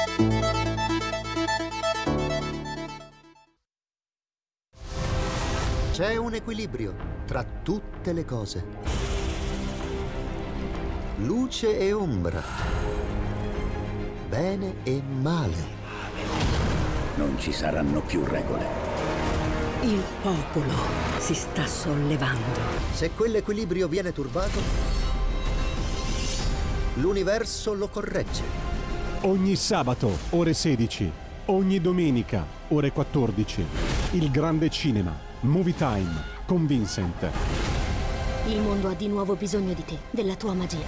[6.01, 6.95] C'è un equilibrio
[7.27, 8.65] tra tutte le cose.
[11.17, 12.41] Luce e ombra.
[14.27, 15.57] Bene e male.
[17.17, 18.65] Non ci saranno più regole.
[19.83, 20.73] Il popolo
[21.19, 22.59] si sta sollevando.
[22.93, 24.59] Se quell'equilibrio viene turbato,
[26.95, 28.41] l'universo lo corregge.
[29.21, 31.20] Ogni sabato, ore 16.
[31.45, 33.65] Ogni domenica, ore 14.
[34.11, 35.11] Il grande cinema.
[35.41, 37.27] Movie Time con Vincent.
[38.45, 40.85] Il mondo ha di nuovo bisogno di te, della tua magia.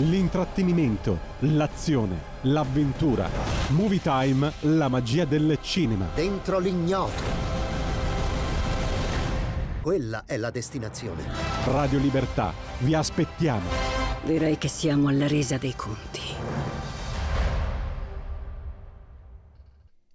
[0.00, 3.30] L'intrattenimento, l'azione, l'avventura.
[3.68, 6.06] Movie Time, la magia del cinema.
[6.14, 7.22] Dentro l'ignoto.
[9.80, 11.24] Quella è la destinazione.
[11.64, 13.70] Radio Libertà, vi aspettiamo.
[14.22, 16.37] Direi che siamo alla resa dei conti.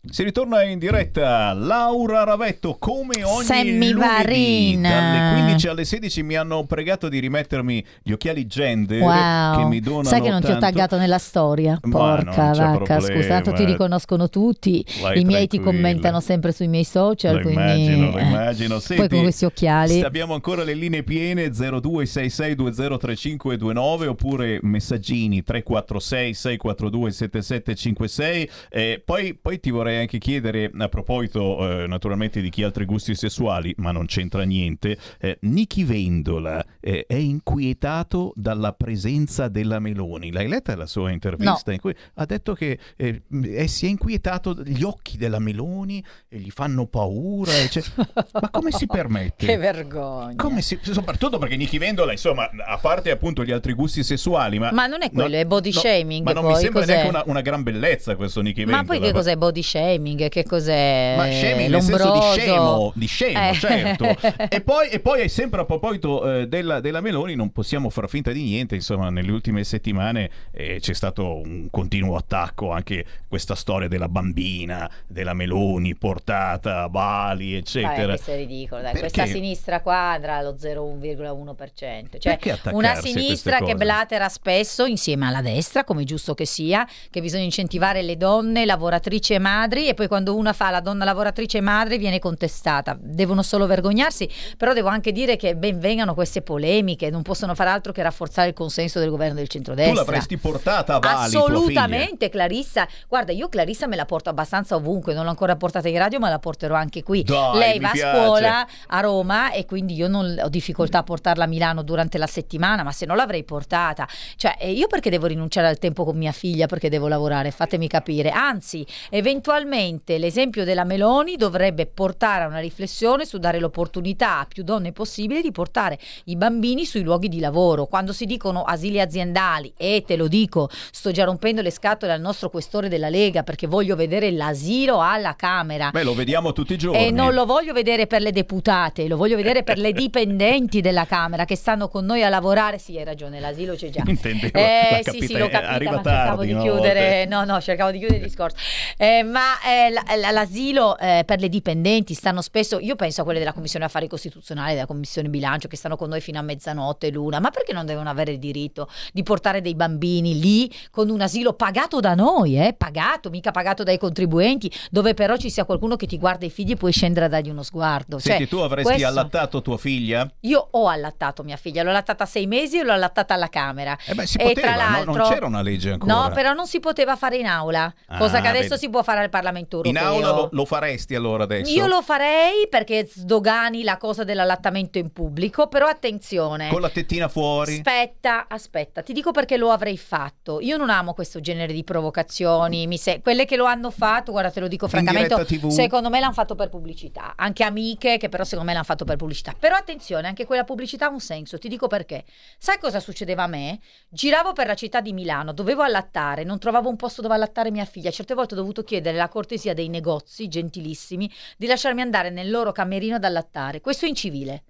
[0.06, 4.82] Si ritorna in diretta Laura Ravetto come ogni Sammy lunedì Varin.
[4.82, 9.60] dalle 15 alle 16 mi hanno pregato di rimettermi gli occhiali gender Wow.
[9.60, 11.80] che mi donano Sai che non ti ho tanto- taggato nella storia?
[11.90, 14.86] Porca vacca, scusa, tanto ti riconoscono tutti.
[15.02, 18.22] Vai I miei ti commentano sempre sui miei social, Lo quindi immagino, lo eh.
[18.24, 18.74] immagino.
[18.74, 20.02] Poi Senti, con questi occhiali.
[20.02, 28.50] Abbiamo ancora le linee piene 0266203529 oppure messaggini 346 642 7756.
[28.70, 32.86] Eh, poi, poi ti vorrei anche chiedere a proposito eh, naturalmente di chi ha altri
[32.86, 34.98] gusti sessuali, ma non c'entra niente.
[35.20, 40.32] Eh, Nichi Vendola eh, è inquietato dalla presenza della Meloni.
[40.32, 41.74] L'hai letta la sua intervista No.
[41.74, 46.38] in cui ha detto che eh, eh, si è inquietato gli occhi della Meloni e
[46.38, 47.56] gli fanno paura.
[47.60, 47.84] ecce-
[48.34, 49.46] Ma come si permette?
[49.46, 50.62] Che vergogna.
[50.62, 54.88] Si- soprattutto perché Nichi Vendola, insomma, a parte appunto gli altri gusti sessuali, ma, Ma
[54.88, 56.94] non è quello, è body shaming, Ma non poi, mi sembra cos'è?
[56.94, 58.78] neanche una, una gran bellezza questo Nichi Vendola.
[58.82, 59.83] Ma poi che cos'è body shaming?
[60.30, 62.40] Che cos'è Ma shaming nel senso di lombroso?
[62.40, 63.54] scemo, di scemo, Eh.
[63.54, 64.06] certo.
[64.54, 68.32] E poi, e poi, sempre a proposito eh, della, della Meloni, non possiamo far finta
[68.32, 68.76] di niente.
[68.76, 74.90] Insomma, nelle ultime settimane eh, c'è stato un continuo attacco anche questa storia della bambina,
[75.08, 78.14] della Meloni portata a Bali, eccetera.
[78.14, 78.92] questo è ridicolo, dai.
[78.94, 79.10] Perché?
[79.10, 82.20] Questa sinistra qua andrà allo 0,1%.
[82.20, 82.40] Cioè,
[82.72, 88.02] una sinistra che blatera spesso insieme alla destra, come giusto che sia, che bisogna incentivare
[88.02, 92.20] le donne lavoratrici e madri e poi quando una fa la donna lavoratrice madre viene
[92.20, 92.98] contestata.
[93.00, 97.70] Devono solo vergognarsi, però devo anche dire che ben vengano queste polemiche, non possono fare
[97.70, 99.94] altro che rafforzare il consenso del governo del Tu centrodestra.
[99.96, 101.36] l'avresti portata a Bali?
[101.36, 102.88] Assolutamente, Clarissa.
[103.08, 106.30] Guarda, io Clarissa me la porto abbastanza ovunque, non l'ho ancora portata in radio, ma
[106.30, 107.24] la porterò anche qui.
[107.24, 108.06] Dai, Lei va piace.
[108.08, 112.18] a scuola a Roma e quindi io non ho difficoltà a portarla a Milano durante
[112.18, 114.08] la settimana, ma se no l'avrei portata.
[114.36, 117.52] Cioè, io perché devo rinunciare al tempo con mia figlia perché devo lavorare?
[117.52, 118.30] Fatemi capire.
[118.30, 124.64] Anzi, eventualmente l'esempio della Meloni dovrebbe portare a una riflessione su dare l'opportunità a più
[124.64, 127.86] donne possibile di portare i bambini sui luoghi di lavoro.
[127.86, 132.22] Quando si dicono asili aziendali, e te lo dico, sto già rompendo le scatole al
[132.22, 135.90] nostro questore della Lega perché voglio vedere l'asilo alla Camera.
[135.92, 137.06] Beh, lo vediamo tutti i giorni.
[137.06, 141.06] E non lo voglio vedere per le deputate, lo voglio vedere per le dipendenti della
[141.06, 142.78] Camera che stanno con noi a lavorare.
[142.78, 144.04] Sì, hai ragione, l'asilo c'è già.
[144.06, 146.64] Intendevo, Eh, l'ha sì, capita- sì, l'ho capita, arriva ma cercavo tardi, di no, a
[146.64, 147.26] chiudere.
[147.26, 148.56] No, no, cercavo di chiudere il discorso.
[148.98, 152.80] Eh, ma eh, la- l'asilo eh, per le dipendenti stanno spesso.
[152.80, 156.08] Io penso a quelle della Commissione Affari Costituzionali, della Com- commissione bilancio che stanno con
[156.08, 159.76] noi fino a mezzanotte l'una, ma perché non devono avere il diritto di portare dei
[159.76, 162.74] bambini lì con un asilo pagato da noi, eh?
[162.78, 166.72] pagato, mica pagato dai contribuenti, dove però ci sia qualcuno che ti guarda i figli
[166.72, 168.18] e puoi scendere a dargli uno sguardo.
[168.20, 170.32] Senti, Cioè, tu avresti questo- allattato tua figlia?
[170.42, 173.98] Io ho allattato mia figlia, l'ho allattata a sei mesi e l'ho allattata alla Camera.
[174.06, 174.92] Eh beh, si e poteva, tra no?
[174.92, 176.14] l'altro, non c'era una legge ancora.
[176.14, 178.82] No, però non si poteva fare in aula, cosa Ah, che adesso vedi.
[178.82, 180.04] si può fare al Parlamento In europeo.
[180.04, 181.72] aula lo, lo faresti allora adesso?
[181.72, 186.70] Io lo farei perché sdogani la cosa dell'allattamento in pubblico, però attenzione.
[186.70, 187.76] Con la tettina fuori?
[187.76, 190.60] Aspetta, aspetta, ti dico perché lo avrei fatto.
[190.60, 192.88] Io non amo questo genere di provocazioni.
[192.88, 196.20] mi se- Quelle che lo hanno fatto, guarda, te lo dico In francamente, secondo me
[196.20, 197.34] l'hanno fatto per pubblicità.
[197.36, 199.54] Anche amiche che però secondo me l'hanno fatto per pubblicità.
[199.58, 201.58] Però attenzione, anche quella pubblicità ha un senso.
[201.58, 202.24] Ti dico perché.
[202.58, 203.80] Sai cosa succedeva a me?
[204.10, 207.86] Giravo per la città di Milano, dovevo allattare, non trovavo un posto dove allattare mia
[207.86, 208.12] figlia.
[208.12, 212.72] Certe volte ho dovuto chiedere la cortesia dei negozi gentilissimi di lasciarmi andare nel loro
[212.72, 213.82] camerino ad allattare.
[213.82, 214.64] Questo è incivile.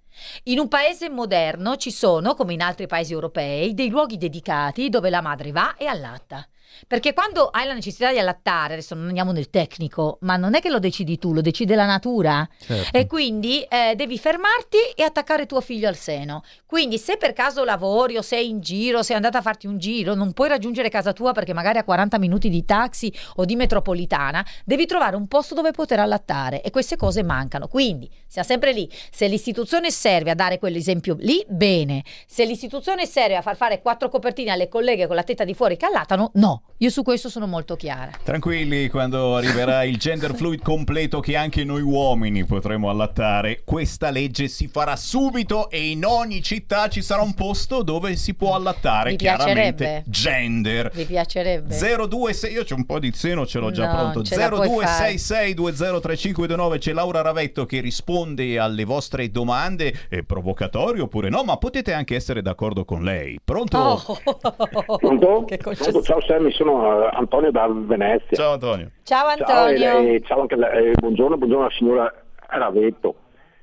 [0.44, 5.10] In un paese moderno ci sono, come in altri paesi europei, dei luoghi dedicati dove
[5.10, 6.46] la madre va e allatta.
[6.86, 10.60] Perché quando hai la necessità di allattare, adesso non andiamo nel tecnico, ma non è
[10.60, 12.48] che lo decidi tu, lo decide la natura.
[12.58, 12.96] Certo.
[12.96, 16.42] E quindi eh, devi fermarti e attaccare tuo figlio al seno.
[16.66, 20.14] Quindi se per caso lavori o sei in giro, sei andata a farti un giro,
[20.14, 24.44] non puoi raggiungere casa tua perché magari a 40 minuti di taxi o di metropolitana,
[24.64, 27.68] devi trovare un posto dove poter allattare e queste cose mancano.
[27.68, 28.90] Quindi siamo sempre lì.
[29.10, 32.02] Se l'istituzione serve a dare quell'esempio lì, bene.
[32.26, 35.76] Se l'istituzione serve a far fare quattro copertine alle colleghe con la tetta di fuori
[35.76, 36.63] che allattano, no.
[36.78, 38.10] Io su questo sono molto chiara.
[38.24, 44.48] Tranquilli, quando arriverà il gender fluid completo che anche noi uomini potremo allattare, questa legge
[44.48, 49.10] si farà subito e in ogni città ci sarà un posto dove si può allattare,
[49.10, 50.04] Vi chiaramente piacerebbe?
[50.10, 50.90] gender.
[50.92, 51.74] Vi piacerebbe?
[51.78, 54.84] 026 io c'ho un po' di seno ce l'ho già No, pronto ce la puoi
[54.84, 61.92] 0266203529 c'è Laura Ravetto che risponde alle vostre domande è provocatorio oppure no ma potete
[61.92, 63.78] anche essere d'accordo con lei pronto?
[63.78, 64.18] Oh.
[64.98, 65.44] Pronto?
[65.46, 66.02] Che Pronto?
[66.02, 68.36] Ciao Sammy, sono eh, Antonio da Venezia.
[68.36, 68.90] Ciao Antonio.
[69.04, 70.00] Ciao Ciao, e Antonio.
[70.10, 73.16] lei- ciao anche lei, eh, buongiorno, buongiorno alla signora Ravetto.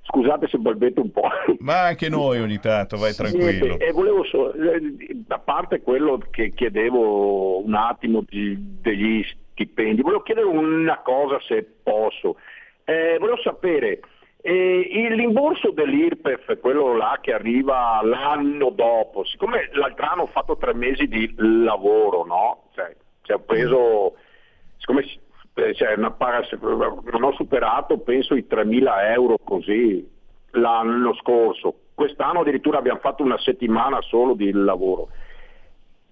[0.04, 1.28] Scusate se balbetto un po'.
[1.60, 4.80] ma anche noi ogni tanto vai tranquillo Niente, e volevo so- eh,
[5.28, 11.66] a parte quello che chiedevo un attimo di- degli stipendi, volevo chiedere una cosa se
[11.84, 12.38] posso.
[12.84, 14.00] Eh, volevo sapere
[14.42, 20.58] eh, il rimborso dell'IRPEF, quello là che arriva l'anno dopo, siccome l'altro anno ho fatto
[20.58, 22.64] tre mesi di lavoro, no?
[22.74, 24.16] Cioè, cioè, ho preso,
[24.78, 25.06] siccome
[25.54, 30.10] eh, cioè, paga- non ho superato penso i 3.000 euro così
[30.52, 35.10] l'anno scorso, quest'anno addirittura abbiamo fatto una settimana solo di lavoro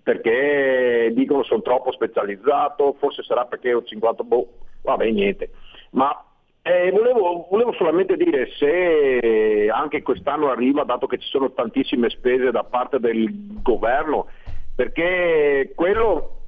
[0.02, 4.48] perché dicono sono troppo specializzato, forse sarà perché ho 50, boh,
[4.82, 5.52] vabbè niente.
[5.92, 6.26] Ma
[6.70, 12.52] eh, volevo, volevo solamente dire se anche quest'anno arriva, dato che ci sono tantissime spese
[12.52, 13.28] da parte del
[13.64, 14.28] governo,
[14.76, 16.42] perché quello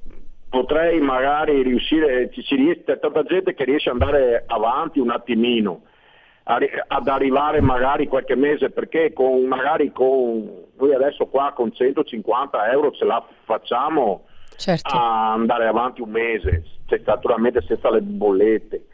[0.48, 5.10] potrei magari riuscire, ci, ci riesce, c'è tanta gente che riesce ad andare avanti un
[5.10, 5.82] attimino,
[6.44, 12.70] a ad arrivare magari qualche mese, perché con, magari con, noi adesso qua con 150
[12.70, 14.94] euro ce la facciamo Certo.
[14.94, 18.84] a andare avanti un mese, cioè, naturalmente senza le bollette.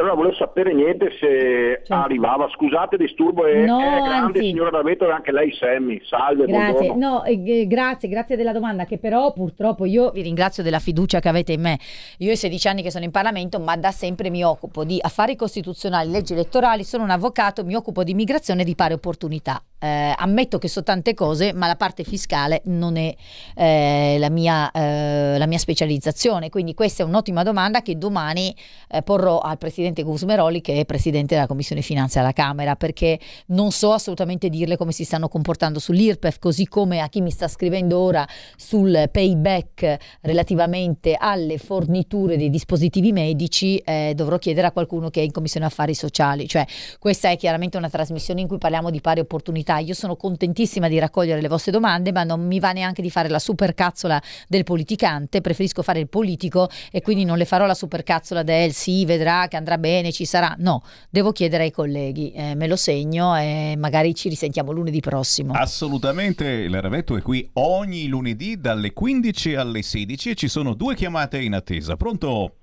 [0.00, 4.48] Allora volevo sapere niente se arrivava, scusate disturbo, è, No, è grande anzi.
[4.48, 8.86] signora Ravetto e anche lei Sammy, salve, Grazie, no, eh, eh, grazie, grazie della domanda
[8.86, 11.78] che però purtroppo io vi ringrazio della fiducia che avete in me.
[12.18, 15.36] Io ho 16 anni che sono in Parlamento, ma da sempre mi occupo di affari
[15.36, 19.62] costituzionali, leggi elettorali, sono un avvocato, mi occupo di immigrazione e di pari opportunità.
[19.82, 23.14] Eh, ammetto che so tante cose, ma la parte fiscale non è
[23.54, 26.50] eh, la, mia, eh, la mia specializzazione.
[26.50, 28.54] Quindi questa è un'ottima domanda che domani
[28.90, 33.70] eh, porrò al Presidente Gusmeroli, che è Presidente della Commissione Finanze alla Camera, perché non
[33.70, 37.98] so assolutamente dirle come si stanno comportando sull'IRPEF, così come a chi mi sta scrivendo
[37.98, 45.20] ora sul payback relativamente alle forniture dei dispositivi medici, eh, dovrò chiedere a qualcuno che
[45.20, 46.46] è in Commissione Affari Sociali.
[46.46, 46.66] Cioè,
[46.98, 49.69] questa è chiaramente una trasmissione in cui parliamo di pari opportunità.
[49.78, 53.28] Io sono contentissima di raccogliere le vostre domande, ma non mi va neanche di fare
[53.28, 58.42] la supercazzola del politicante, preferisco fare il politico e quindi non le farò la supercazzola
[58.42, 60.54] del sì, vedrà che andrà bene, ci sarà.
[60.58, 65.52] No, devo chiedere ai colleghi, eh, me lo segno e magari ci risentiamo lunedì prossimo.
[65.54, 70.94] Assolutamente, il Ravetto è qui ogni lunedì dalle 15 alle 16 e ci sono due
[70.94, 71.96] chiamate in attesa.
[71.96, 72.54] Pronto?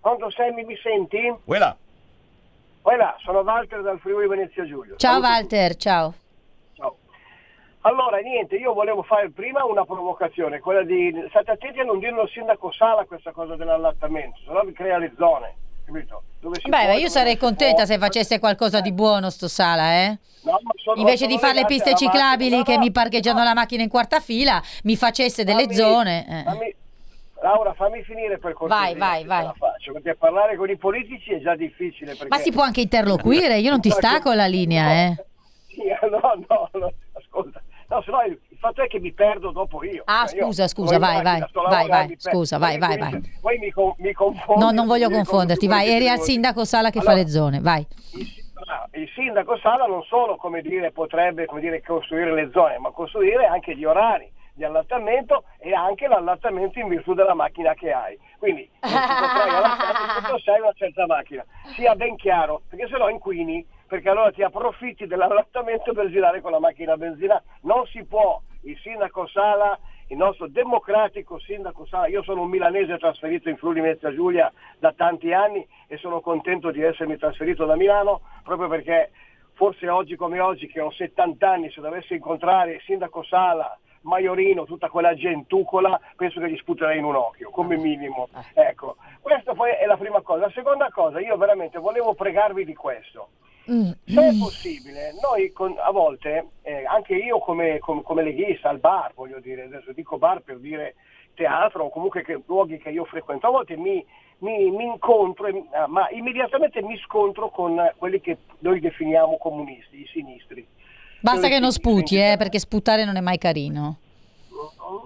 [0.00, 1.34] Pronto Sammy, mi senti?
[1.44, 1.76] Quella.
[2.84, 4.96] Voilà, sono Walter dal Friuli Venezia Giulio.
[4.96, 6.14] Ciao Saluto Walter, ciao.
[6.74, 6.96] Ciao.
[7.80, 11.10] Allora, niente, io volevo fare prima una provocazione, quella di...
[11.30, 15.12] State attenti a non dirlo al sindaco Sala questa cosa dell'allattamento, sennò vi crea le
[15.16, 15.54] zone.
[15.86, 16.22] capito?
[16.40, 17.84] Dove si Beh, può, ma io sarei contenta può.
[17.86, 20.18] se facesse qualcosa di buono sto Sala, eh?
[20.42, 23.82] No, ma Invece di fare le piste ciclabili macchina, che no, mi parcheggiano la macchina
[23.82, 26.26] in quarta fila, mi facesse delle Fammi- zone.
[26.28, 26.76] eh.
[27.44, 28.96] Laura, fammi finire per cortesia.
[28.96, 29.52] Vai, vai, vai.
[29.58, 32.12] faccio, perché parlare con i politici è già difficile.
[32.12, 32.28] Perché...
[32.28, 35.24] Ma si può anche interloquire, io non ti stacco la linea, eh.
[35.66, 37.62] Sì, no, no, no, ascolta.
[37.88, 40.04] No, se no il il fatto è che mi perdo dopo io.
[40.06, 43.20] Ah, Cioè, io scusa, scusa, vai, macchina, vai, vai, vai, scusa, vai, vai, vai.
[43.40, 44.64] Poi mi, con- mi confondo.
[44.64, 47.86] No, non voglio confonderti, vai, eri al sindaco Sala che fa Allora, le zone, vai.
[48.66, 52.90] Ah, il sindaco Sala non solo come dire, potrebbe come dire, costruire le zone, ma
[52.90, 58.18] costruire anche gli orari di allattamento e anche l'allattamento in virtù della macchina che hai.
[58.38, 61.44] Quindi non potrai allattare quando sei una certa macchina.
[61.74, 66.52] Sia ben chiaro, perché se no inquini, perché allora ti approfitti dell'allattamento per girare con
[66.52, 67.42] la macchina a benzina.
[67.62, 68.40] Non si può.
[68.62, 69.78] Il sindaco Sala,
[70.08, 74.92] il nostro democratico sindaco Sala, io sono un milanese trasferito in Friuli Venezia Giulia da
[74.92, 79.10] tanti anni e sono contento di essermi trasferito da Milano proprio perché
[79.52, 84.64] forse oggi come oggi che ho 70 anni se dovessi incontrare il sindaco Sala, Maiorino,
[84.64, 88.28] tutta quella gentucola, penso che gli sputerei in un occhio, come minimo.
[88.54, 90.46] Ecco, questa poi è la prima cosa.
[90.46, 93.28] La seconda cosa, io veramente volevo pregarvi di questo.
[94.04, 98.78] Se è possibile, noi con- a volte, eh, anche io come, come, come leghista al
[98.78, 100.96] bar, voglio dire, adesso dico bar per dire
[101.34, 104.04] teatro o comunque che, luoghi che io frequento, a volte mi,
[104.40, 110.06] mi- mi incontro, ah, ma immediatamente mi scontro con quelli che noi definiamo comunisti, i
[110.08, 110.66] sinistri.
[111.24, 113.96] Basta che non sputi, eh, perché sputare non è mai carino.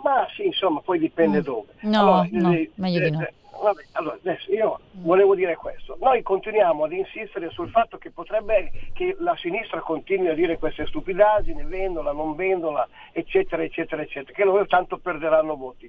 [0.03, 1.75] Ma sì, insomma, poi dipende dove.
[1.87, 1.91] Mm.
[1.91, 3.21] No, Allora, no, eh, meglio di no.
[3.23, 5.97] eh, vabbè, allora, adesso io volevo dire questo.
[6.01, 10.87] Noi continuiamo ad insistere sul fatto che potrebbe che la sinistra continui a dire queste
[10.87, 15.89] stupidaggini, vendola, non vendola, eccetera, eccetera, eccetera, che loro tanto perderanno voti.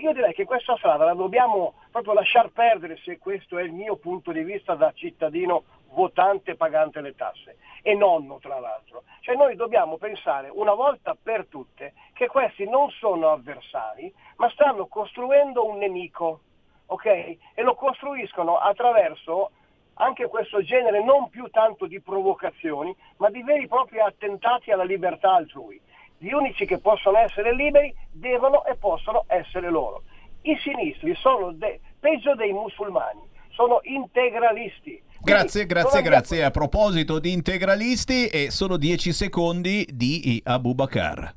[0.00, 3.96] Io direi che questa strada la dobbiamo proprio lasciar perdere se questo è il mio
[3.96, 5.64] punto di vista da cittadino
[5.96, 9.04] votante pagante le tasse e nonno tra l'altro.
[9.20, 14.86] Cioè noi dobbiamo pensare una volta per tutte che questi non sono avversari ma stanno
[14.88, 16.40] costruendo un nemico,
[16.86, 17.06] ok?
[17.06, 19.52] E lo costruiscono attraverso
[19.94, 24.84] anche questo genere non più tanto di provocazioni ma di veri e propri attentati alla
[24.84, 25.80] libertà altrui.
[26.18, 30.02] Gli unici che possono essere liberi devono e possono essere loro.
[30.42, 35.02] I sinistri sono de- peggio dei musulmani, sono integralisti.
[35.22, 36.44] Grazie, grazie, grazie.
[36.44, 41.34] A proposito di integralisti, e solo 10 secondi di Abubakar.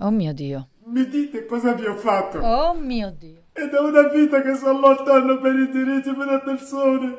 [0.00, 0.68] Oh mio Dio.
[0.86, 2.38] Mi dite cosa vi ho fatto?
[2.38, 3.42] Oh mio Dio.
[3.52, 7.18] È da una vita che sto lottando per i diritti delle persone.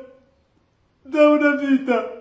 [1.02, 2.18] Da una vita.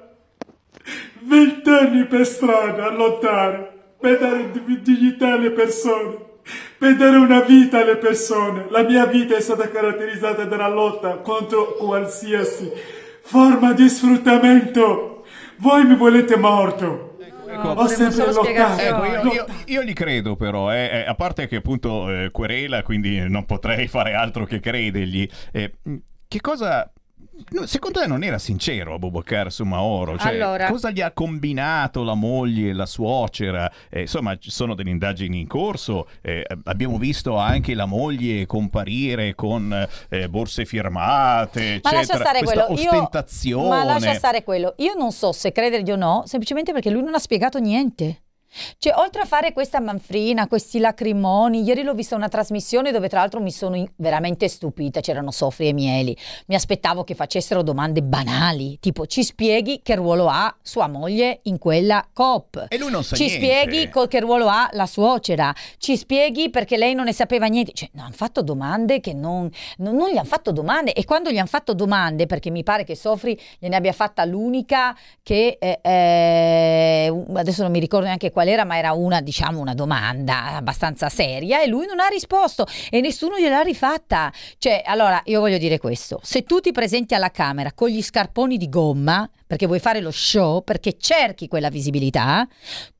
[1.21, 6.17] Vent'anni per strada a lottare, per dare di- dignità alle persone,
[6.77, 8.67] per dare una vita alle persone.
[8.69, 12.71] La mia vita è stata caratterizzata dalla lotta contro qualsiasi
[13.29, 15.23] forma di sfruttamento.
[15.57, 17.17] Voi mi volete morto.
[17.61, 18.81] ho sempre lottato.
[18.81, 22.81] Ecco, io, io- io gli credo però, eh, eh, a parte che appunto eh, querela,
[22.81, 25.27] quindi non potrei fare altro che credergli.
[25.51, 25.73] Eh,
[26.27, 26.91] che cosa...
[27.65, 30.17] Secondo te non era sincero Abubakar su Maoro?
[30.17, 33.71] Cioè, Allora- Cosa gli ha combinato la moglie e la suocera?
[33.89, 36.07] Eh, insomma, ci sono delle indagini in corso.
[36.21, 42.17] eh, abbiamo visto anche la moglie comparire con eh, borse firmate, Ma lascia.
[42.69, 43.67] Io, ostentazione.
[43.69, 44.73] ma lascia stare quello.
[44.77, 48.21] Io non so se credergli o no, semplicemente perché lui non ha spiegato niente.
[48.77, 53.19] Cioè, oltre a fare questa manfrina, questi lacrimoni, ieri l'ho vista una trasmissione dove tra
[53.19, 56.15] l'altro mi sono in- veramente stupita, c'erano Sofri e Mieli.
[56.47, 61.57] Mi aspettavo che facessero domande banali, tipo ci spieghi che ruolo ha sua moglie in
[61.57, 62.65] quella COP.
[62.69, 63.45] E lui non sa Ci niente.
[63.45, 65.53] spieghi co- che ruolo ha la suocera.
[65.77, 67.71] Ci spieghi perché lei non ne sapeva niente.
[67.73, 70.93] Cioè, no, hanno fatto domande che non, non, non gli hanno fatto domande.
[70.93, 74.95] E quando gli hanno fatto domande, perché mi pare che Sofri gliene abbia fatta l'unica
[75.21, 79.73] che eh, eh, adesso non mi ricordo neanche qual era, ma era una, diciamo, una
[79.73, 84.31] domanda abbastanza seria e lui non ha risposto e nessuno gliel'ha rifatta.
[84.57, 88.55] Cioè, allora, io voglio dire questo: se tu ti presenti alla Camera con gli scarponi
[88.55, 92.47] di gomma, perché vuoi fare lo show, perché cerchi quella visibilità,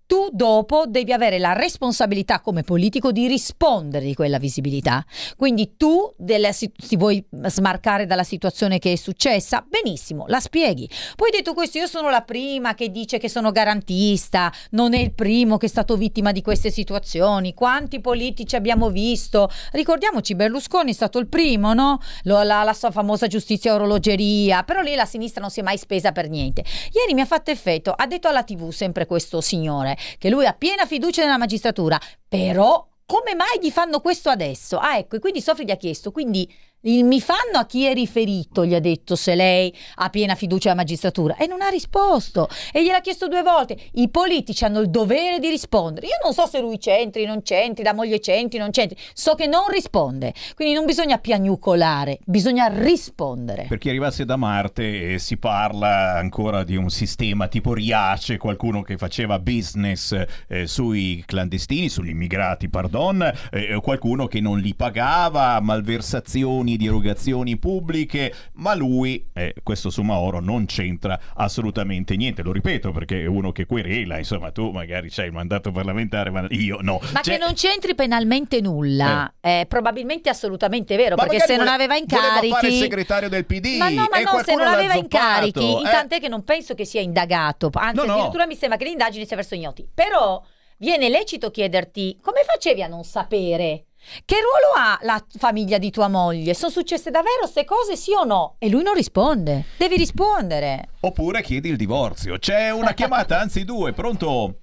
[0.09, 5.05] tu dopo devi avere la responsabilità come politico di rispondere di quella visibilità.
[5.37, 9.63] Quindi tu della ti vuoi smarcare dalla situazione che è successa?
[9.69, 10.89] Benissimo, la spieghi.
[11.15, 15.13] Poi detto questo, io sono la prima che dice che sono garantista, non è il
[15.13, 17.53] primo che è stato vittima di queste situazioni.
[17.53, 19.47] Quanti politici abbiamo visto?
[19.73, 21.99] Ricordiamoci, Berlusconi è stato il primo, no?
[22.23, 25.77] Lo- la, la sua famosa giustizia orologeria, però lì la sinistra non si è mai
[25.77, 26.63] spesa per niente.
[26.93, 30.53] Ieri mi ha fatto effetto, ha detto alla TV sempre questo signore, che lui ha
[30.53, 34.77] piena fiducia nella magistratura, però come mai gli fanno questo adesso?
[34.77, 36.47] Ah ecco, e quindi Sofri gli ha chiesto, quindi
[36.83, 40.69] Il mi fanno a chi è riferito, gli ha detto se lei ha piena fiducia
[40.69, 43.77] alla magistratura e non ha risposto e gliel'ha chiesto due volte.
[43.95, 46.07] I politici hanno il dovere di rispondere.
[46.07, 49.45] Io non so se lui c'entri, non c'entri, la moglie c'entri, non c'entri, so che
[49.45, 50.33] non risponde.
[50.55, 53.65] Quindi non bisogna piagnucolare, bisogna rispondere.
[53.67, 58.83] Per chi arrivasse da Marte eh, si parla ancora di un sistema tipo Riace, qualcuno
[58.83, 60.17] che faceva business
[60.47, 67.57] eh, sui clandestini, sugli immigrati, pardon, eh, qualcuno che non li pagava, malversazioni di erogazioni
[67.57, 72.41] pubbliche, ma lui, eh, questo Sumaoro, non c'entra assolutamente niente.
[72.41, 76.47] Lo ripeto perché è uno che querela, insomma, tu magari c'hai il mandato parlamentare, ma
[76.51, 76.99] io no.
[77.11, 81.67] Ma Cioè- che non c'entri penalmente nulla, è probabilmente assolutamente vero, Ma perché se non
[81.67, 82.77] aveva voleva fare il incarichi...
[82.79, 85.83] segretario del PD Ma no, ma no, se non aveva incarichi, eh.
[85.83, 88.13] tant'è che non penso che sia indagato, anzi No, no.
[88.13, 89.87] addirittura mi sembra che l'indagine sia verso ignoti.
[89.93, 90.41] Però
[90.77, 93.85] viene lecito chiederti come facevi a non sapere?
[94.25, 96.53] Che ruolo ha la famiglia di tua moglie?
[96.53, 98.55] Sono successe davvero queste cose, sì o no?
[98.57, 99.65] E lui non risponde.
[99.77, 100.89] Devi rispondere.
[101.01, 102.37] Oppure chiedi il divorzio.
[102.37, 104.55] C'è una chiamata, anzi due, pronto?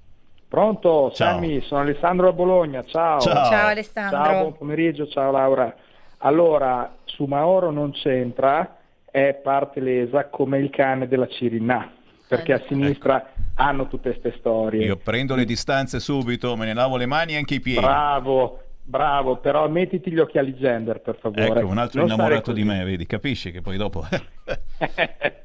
[0.49, 1.34] Pronto, Ciao.
[1.34, 3.20] Sammy, sono Alessandro a Bologna, ciao.
[3.20, 3.47] Ciao.
[3.47, 4.24] Ciao, Alessandro.
[4.24, 5.74] Ciao, buon pomeriggio, ciao Laura.
[6.18, 8.78] Allora, su Maoro non c'entra,
[9.11, 11.92] è parte lesa come il cane della Cirinà,
[12.28, 14.86] perché a sinistra hanno tutte queste storie.
[14.86, 17.80] Io prendo le distanze subito, me ne lavo le mani e anche i piedi.
[17.80, 21.61] Bravo, bravo, però mettiti gli occhiali gender, per favore.
[21.61, 24.05] Ecco, un altro Non innamorato di me, vedi, capisci che poi dopo...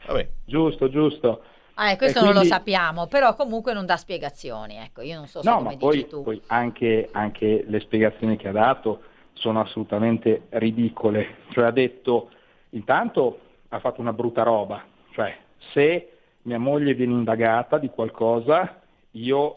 [0.07, 0.29] Vabbè.
[0.45, 1.43] Giusto, giusto.
[1.75, 4.75] Ah, eh, questo E non lo quindi- sappiamo, però comunque non dà spiegazioni.
[4.77, 6.21] Ecco, io non so se No, come ma poi, dici tu.
[6.23, 9.01] poi anche, anche le spiegazioni che ha dato
[9.33, 11.37] sono assolutamente ridicole.
[11.49, 12.29] Cioè ha detto,
[12.71, 13.39] intanto
[13.69, 15.35] ha fatto una brutta roba, cioè
[15.73, 16.11] se
[16.43, 18.79] mia moglie viene indagata di qualcosa,
[19.11, 19.55] io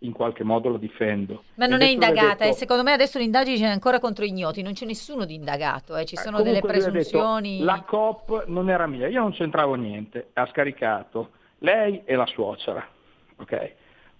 [0.00, 1.44] in qualche modo la difendo.
[1.54, 4.72] Ma non è indagata, detto- e secondo me adesso l'indagine c'è ancora contro ignoti, non
[4.72, 7.60] c'è nessuno di indagato, eh, ci sono delle ha detto, presunzioni.
[7.60, 12.86] la COP non era mia, io non c'entravo niente, ha scaricato lei e la suocera.
[13.36, 13.72] ok?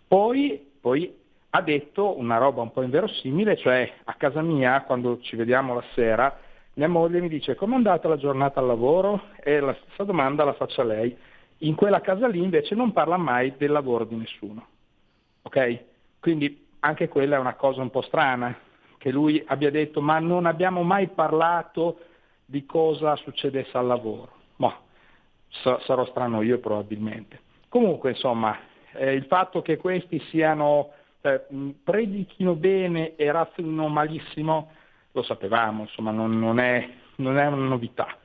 [0.06, 1.14] Poi, poi
[1.50, 5.84] ha detto una roba un po' inverosimile, cioè a casa mia, quando ci vediamo la
[5.94, 6.38] sera,
[6.74, 9.24] mia moglie mi dice com'è andata la giornata al lavoro?
[9.42, 11.16] E la stessa domanda la faccio a lei.
[11.58, 14.66] In quella casa lì invece non parla mai del lavoro di nessuno.
[15.42, 15.84] Ok?
[16.20, 18.56] Quindi anche quella è una cosa un po' strana,
[18.98, 22.00] che lui abbia detto ma non abbiamo mai parlato
[22.44, 24.32] di cosa succedesse al lavoro.
[24.56, 24.76] Ma
[25.48, 27.40] sa- sarò strano io probabilmente.
[27.68, 28.58] Comunque insomma,
[28.92, 31.44] eh, il fatto che questi siano, eh,
[31.82, 34.70] predichino bene e razzolino malissimo,
[35.12, 38.16] lo sapevamo, insomma non, non è, non è una novità.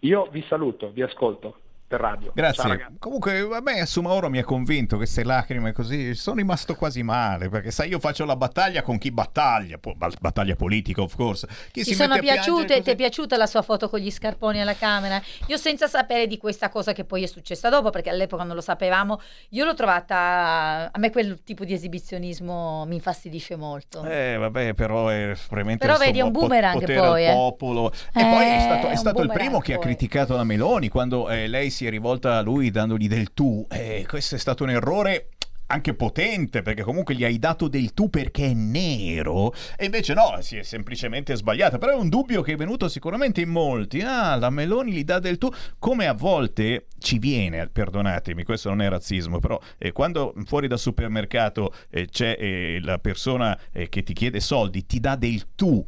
[0.00, 2.26] Io vi saluto, vi ascolto per radio.
[2.26, 2.68] Ciao, Grazie.
[2.68, 2.96] ragazzi.
[2.98, 6.14] Comunque, a me Sumaoro mi ha convinto queste lacrime così.
[6.14, 10.10] Sono rimasto quasi male perché, sai, io faccio la battaglia con chi battaglia, po- ba-
[10.20, 11.46] battaglia politica, of course.
[11.70, 12.82] Chi Ti si sono piaciute?
[12.82, 15.20] Ti è piaciuta la sua foto con gli scarponi alla Camera?
[15.48, 18.60] Io senza sapere di questa cosa che poi è successa dopo, perché all'epoca non lo
[18.62, 19.20] sapevamo,
[19.50, 20.90] io l'ho trovata...
[20.92, 24.04] A me quel tipo di esibizionismo mi infastidisce molto.
[24.04, 27.32] Eh, vabbè, però è veramente Però vedi, è un po- boomerang potere poi, eh.
[27.32, 27.92] popolo.
[27.92, 29.86] E Eh, poi è stato, è stato il primo che ha poi.
[29.86, 33.66] criticato la Meloni quando eh, lei si è rivolta a lui dandogli del tu.
[33.70, 35.28] Eh, questo è stato un errore
[35.66, 40.36] anche potente perché comunque gli hai dato del tu perché è nero e invece no,
[40.40, 44.36] si è semplicemente sbagliata però è un dubbio che è venuto sicuramente in molti ah
[44.36, 48.88] la Meloni gli dà del tu come a volte ci viene perdonatemi questo non è
[48.90, 54.12] razzismo però eh, quando fuori dal supermercato eh, c'è eh, la persona eh, che ti
[54.12, 55.82] chiede soldi ti dà del tu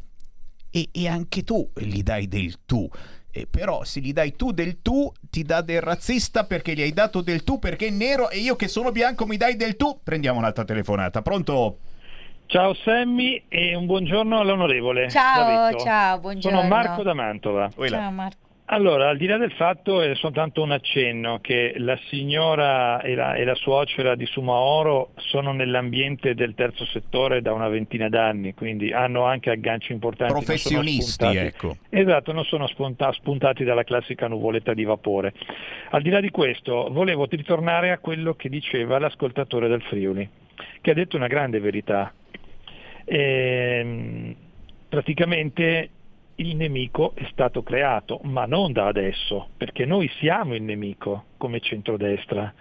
[0.77, 2.89] e, e anche tu gli dai del tu.
[3.37, 6.95] Eh, però se gli dai tu del tu, ti dà del razzista perché gli hai
[6.95, 10.01] dato del tu perché è nero e io che sono bianco mi dai del tu.
[10.03, 11.21] Prendiamo un'altra telefonata.
[11.21, 11.77] Pronto?
[12.47, 15.11] Ciao Sammy e un buongiorno all'onorevole.
[15.11, 16.61] Ciao, ciao, buongiorno.
[16.61, 17.69] Sono Marco da Mantova.
[17.69, 18.46] Ciao Marco.
[18.69, 23.35] Allora, al di là del fatto è soltanto un accenno che la signora e la,
[23.35, 28.93] e la suocera di Sumaoro sono nell'ambiente del terzo settore da una ventina d'anni, quindi
[28.93, 30.33] hanno anche agganci importanti.
[30.33, 31.77] Professionisti, ecco.
[31.89, 35.33] Esatto, non sono spunta- spuntati dalla classica nuvoletta di vapore.
[35.91, 40.29] Al di là di questo, volevo ritornare a quello che diceva l'ascoltatore del Friuli,
[40.81, 42.13] che ha detto una grande verità.
[43.05, 44.35] Ehm,
[44.89, 45.91] praticamente
[46.37, 51.61] il nemico è stato creato, ma non da adesso, perché noi siamo il nemico come
[51.61, 52.53] centrodestra.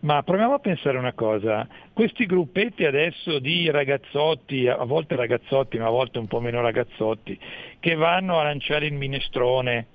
[0.00, 5.86] Ma proviamo a pensare una cosa, questi gruppetti adesso di ragazzotti, a volte ragazzotti ma
[5.86, 7.38] a volte un po' meno ragazzotti,
[7.80, 9.86] che vanno a lanciare il minestrone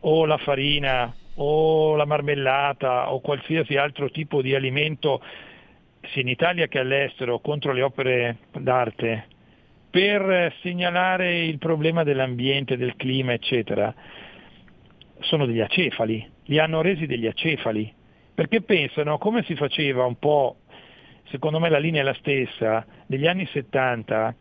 [0.00, 5.20] o la farina o la marmellata o qualsiasi altro tipo di alimento
[6.02, 9.26] sia in Italia che all'estero contro le opere d'arte,
[9.90, 13.94] per eh, segnalare il problema dell'ambiente, del clima, eccetera,
[15.20, 17.92] sono degli acefali, li hanno resi degli acefali,
[18.34, 20.58] perché pensano come si faceva un po',
[21.30, 24.34] secondo me la linea è la stessa, negli anni 70,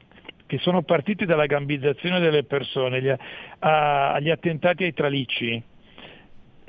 [0.46, 5.64] che sono partiti dalla gambizzazione delle persone, gli, a, agli attentati ai tralicci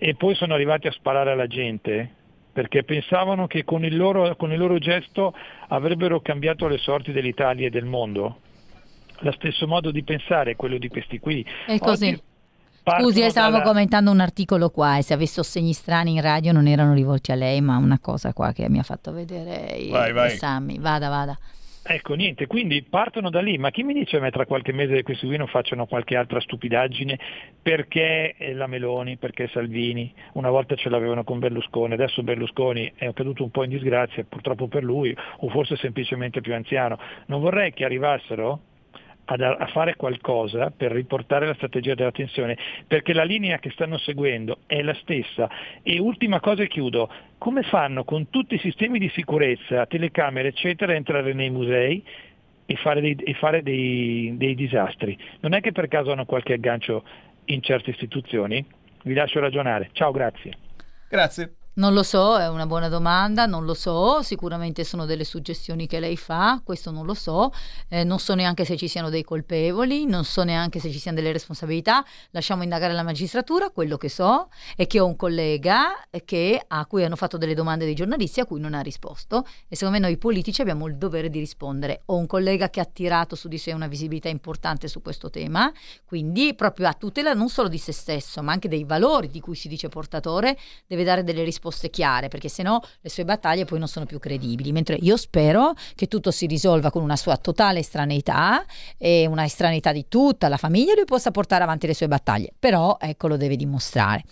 [0.01, 2.17] e poi sono arrivati a sparare alla gente
[2.53, 5.33] perché pensavano che con il loro, con il loro gesto
[5.69, 8.41] avrebbero cambiato le sorti dell'Italia e del mondo.
[9.21, 11.45] Lo stesso modo di pensare è quello di questi qui.
[11.67, 12.07] È così.
[12.09, 12.23] Oggi
[13.03, 16.23] Scusi, eh, partono stavamo dalla- commentando un articolo qua e se avessi sostegni strani in
[16.23, 19.75] radio non erano rivolti a lei, ma una cosa qua che mi ha fatto vedere
[19.77, 20.33] i- Vai, vai.
[20.33, 20.79] i Sammy.
[20.79, 21.39] Vada, vada.
[21.91, 24.95] Ecco, niente, quindi partono da lì, ma chi mi dice a me tra qualche mese
[24.97, 27.19] che questi qui non facciano qualche altra stupidaggine
[27.63, 33.11] perché eh, la Meloni, perché Salvini, una volta ce l'avevano con Berlusconi, adesso Berlusconi è
[33.15, 36.99] caduto un po' in disgrazia, purtroppo per lui, o forse semplicemente più anziano.
[37.27, 38.61] Non vorrei che arrivassero
[39.35, 42.57] a fare qualcosa per riportare la strategia della tensione,
[42.87, 45.49] perché la linea che stanno seguendo è la stessa.
[45.83, 50.93] E ultima cosa e chiudo, come fanno con tutti i sistemi di sicurezza, telecamere eccetera,
[50.93, 52.03] a entrare nei musei
[52.65, 55.19] e fare, dei, e fare dei- dei disastri?
[55.41, 57.05] Non è che per caso hanno qualche aggancio
[57.47, 58.65] in certe istituzioni?
[59.03, 59.91] Vi lascio ragionare.
[59.93, 60.53] Ciao, grazie.
[61.09, 61.58] Grazie.
[61.79, 66.01] Non lo so, è una buona domanda, non lo so, sicuramente sono delle suggestioni che
[66.01, 67.53] lei fa, questo non lo so,
[67.91, 71.17] Eh, non so neanche se ci siano dei colpevoli, non so neanche se ci siano
[71.17, 75.93] delle responsabilità, lasciamo indagare la magistratura, quello che so è che ho un collega
[76.25, 79.77] che- a cui hanno fatto delle domande dei giornalisti a cui non ha risposto e
[79.77, 82.03] secondo me noi politici abbiamo il dovere di rispondere.
[82.07, 85.73] Ho un collega che ha tirato su di sé una visibilità importante su questo tema,
[86.05, 89.55] quindi proprio a tutela non solo di se stesso, ma anche dei valori di cui
[89.55, 93.89] si dice portatore, deve dare delle risposte chiare, perché sennò le sue battaglie poi non
[93.89, 94.73] sono più credibili.
[94.73, 98.65] Mentre io spero che tutto si risolva con una sua totale estraneità
[98.97, 102.53] e una estraneità di tutta la famiglia lui possa portare avanti le sue battaglie.
[102.59, 104.25] Però ecco lo deve dimostrare.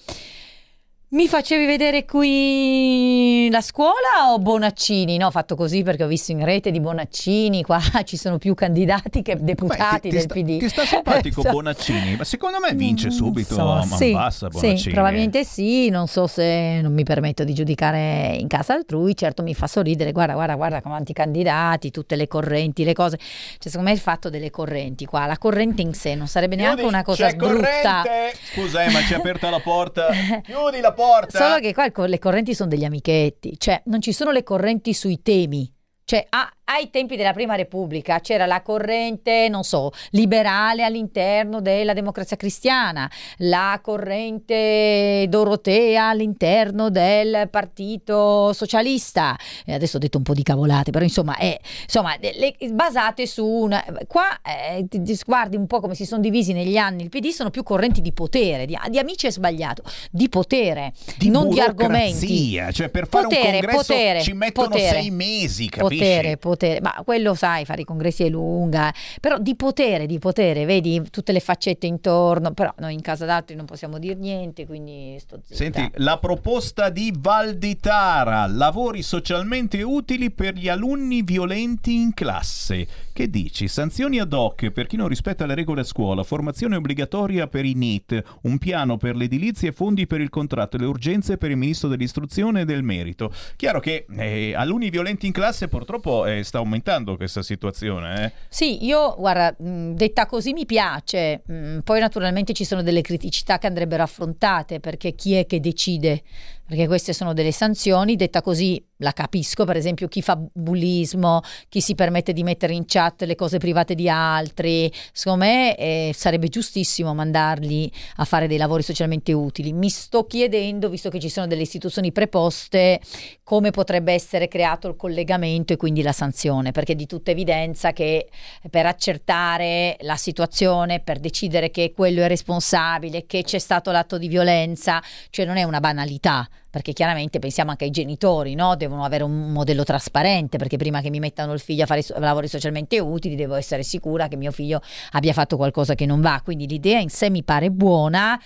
[1.09, 5.16] Mi facevi vedere qui la scuola o Bonaccini?
[5.18, 8.54] No, ho fatto così perché ho visto in rete di Bonaccini, qua ci sono più
[8.54, 10.59] candidati che deputati ti del sta- PD.
[10.59, 14.48] Ti sta simpatico So- Bonaccini, ma secondo me vince subito so, a man sì, bassa
[14.50, 14.92] sì, Bonaccini.
[14.94, 19.54] probabilmente sì, non so se non mi permetto di giudicare in casa altrui, certo mi
[19.54, 23.92] fa sorridere, guarda, guarda, guarda quanti candidati, tutte le correnti, le cose, cioè secondo me
[23.94, 27.36] il fatto delle correnti qua, la corrente in sé non sarebbe neanche una cosa C'è
[27.36, 27.54] brutta.
[28.02, 28.36] corrente!
[28.52, 30.09] Scusa, eh, ma ci ha aperta la porta.
[30.42, 31.38] Chiudi la porta.
[31.38, 35.22] Solo che qua le correnti sono degli amichetti, cioè non ci sono le correnti sui
[35.22, 35.72] temi.
[36.05, 41.92] Cioè, a- ai tempi della Prima Repubblica c'era la corrente, non so, liberale all'interno della
[41.92, 49.36] democrazia cristiana, la corrente dorotea all'interno del Partito Socialista.
[49.64, 53.46] E adesso ho detto un po' di cavolate, però insomma, è, insomma le- basate su
[53.46, 53.84] una...
[54.08, 54.86] Qua eh,
[55.24, 58.12] guardi un po' come si sono divisi negli anni il PD, sono più correnti di
[58.12, 62.60] potere, di, di amici è sbagliato, di potere, Di non di argomenti.
[62.72, 65.00] Cioè, per fare Potere, un congresso potere, ci mettono potere.
[65.00, 65.98] sei mesi, capisci?
[65.98, 70.64] Potere, potere, ma quello sai, fare i congressi è lunga, però di potere, di potere,
[70.64, 75.16] vedi tutte le faccette intorno, però noi in casa d'altri non possiamo dire niente, quindi
[75.18, 75.54] sto zitta.
[75.54, 82.86] Senti, la proposta di Valditara, lavori socialmente utili per gli alunni violenti in classe.
[83.12, 83.68] Che dici?
[83.68, 87.74] Sanzioni ad hoc per chi non rispetta le regole a scuola, formazione obbligatoria per i
[87.74, 91.88] NEET, un piano per l'edilizia e fondi per il contratto, le urgenze per il ministro
[91.88, 93.32] dell'istruzione e del merito.
[93.57, 98.24] Chiaro che eh, alunni violenti in classe purtroppo eh, sta aumentando questa situazione.
[98.24, 98.32] Eh?
[98.49, 103.59] Sì, io guarda, mh, detta così mi piace, mh, poi naturalmente ci sono delle criticità
[103.59, 106.22] che andrebbero affrontate perché chi è che decide?
[106.66, 111.80] Perché queste sono delle sanzioni, detta così la capisco, per esempio chi fa bullismo, chi
[111.80, 116.48] si permette di mettere in chat le cose private di altri, secondo me eh, sarebbe
[116.48, 119.72] giustissimo mandarli a fare dei lavori socialmente utili.
[119.72, 123.00] Mi sto chiedendo, visto che ci sono delle istituzioni preposte,
[123.44, 127.92] come potrebbe essere creato il collegamento e quindi la sanzione, perché è di tutta evidenza
[127.92, 128.28] che
[128.70, 134.26] per accertare la situazione, per decidere che quello è responsabile, che c'è stato l'atto di
[134.26, 135.00] violenza,
[135.30, 138.76] cioè non è una banalità, perché chiaramente pensiamo anche ai genitori, no?
[138.76, 142.48] devono avere un modello trasparente, perché prima che mi mettano il figlio a fare lavori
[142.48, 146.66] socialmente utili devo essere sicura che mio figlio abbia fatto qualcosa che non va, quindi
[146.66, 148.38] l'idea in sé mi pare buona,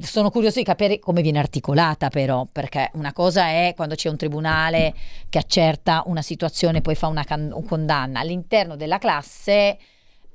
[0.00, 4.16] sono curiosa di capire come viene articolata però, perché una cosa è quando c'è un
[4.16, 4.92] tribunale
[5.28, 9.78] che accerta una situazione e poi fa una can- condanna, all'interno della classe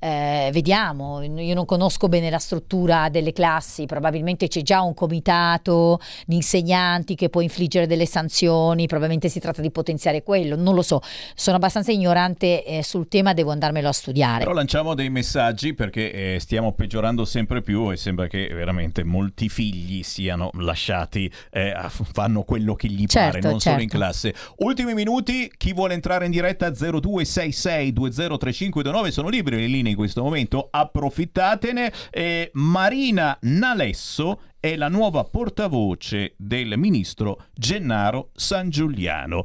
[0.03, 5.99] eh, vediamo, io non conosco bene la struttura delle classi, probabilmente c'è già un comitato
[6.25, 10.81] di insegnanti che può infliggere delle sanzioni, probabilmente si tratta di potenziare quello, non lo
[10.81, 11.01] so,
[11.35, 14.39] sono abbastanza ignorante eh, sul tema, devo andarmelo a studiare.
[14.39, 19.49] Però lanciamo dei messaggi perché eh, stiamo peggiorando sempre più e sembra che veramente molti
[19.49, 23.97] figli siano lasciati, eh, a- fanno quello che gli Certo, pare, non solo in certo.
[23.97, 24.33] classe.
[24.57, 30.23] Ultimi minuti, chi vuole entrare in diretta 0266 203529 sono liberi le linee in questo
[30.23, 31.91] momento, approfittatene.
[32.09, 39.43] Eh, Marina Nalesso è la nuova portavoce del ministro Gennaro San Giuliano.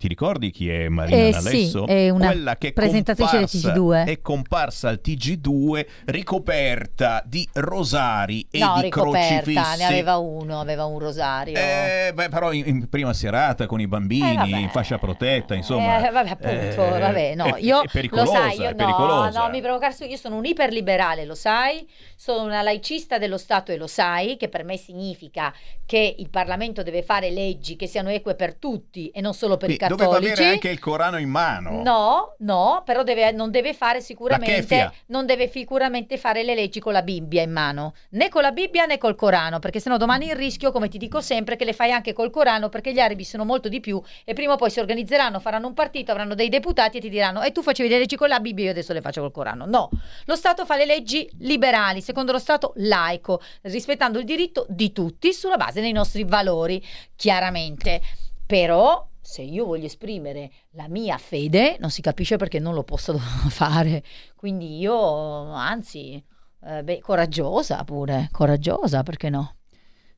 [0.00, 1.84] Ti ricordi chi è Marina Eh, Nalesso?
[1.86, 4.06] sì, è una Quella che presentatrice del comparsa- TG2.
[4.06, 9.76] È comparsa al TG2 ricoperta di rosari e no, di ricoperta, crocifissi.
[9.78, 11.54] ne aveva uno, aveva un rosario.
[11.54, 16.08] Eh, beh, però in, in prima serata con i bambini, Eh, in fascia protetta, insomma.
[16.08, 19.48] Eh, vabbè, appunto, eh, vabbè, no, è- io è pericolosa, lo sai, io no, no,
[19.50, 21.86] mi provocare su, io sono un iperliberale, lo sai,
[22.16, 25.52] sono una laicista dello Stato e lo sai, che per me significa
[25.84, 29.68] che il Parlamento deve fare leggi che siano eque per tutti e non solo per
[29.68, 30.32] i Quindi doveva cattolici.
[30.32, 31.82] avere anche il Corano in mano.
[31.82, 36.92] No, no, però deve- non deve fare sicuramente non deve sicuramente fare le leggi con
[36.92, 40.36] la Bibbia in mano, né con la Bibbia né col Corano, perché sennò domani il
[40.36, 43.44] rischio, come ti dico sempre, che le fai anche col Corano, perché gli arabi sono
[43.44, 46.98] molto di più e prima o poi si organizzeranno, faranno un partito, avranno dei deputati
[46.98, 49.20] e ti diranno "E tu facevi le leggi con la Bibbia, io adesso le faccio
[49.20, 49.66] col Corano".
[49.66, 49.88] No,
[50.26, 55.32] lo Stato fa le leggi liberali, secondo lo Stato laico, rispettando il diritto di tutti
[55.32, 56.82] sulla base dei nostri valori,
[57.16, 58.00] chiaramente.
[58.46, 63.16] Però se io voglio esprimere la mia fede, non si capisce perché non lo posso
[63.48, 64.02] fare.
[64.34, 66.22] Quindi io, anzi,
[66.64, 69.54] eh, beh, coraggiosa pure, coraggiosa, perché no?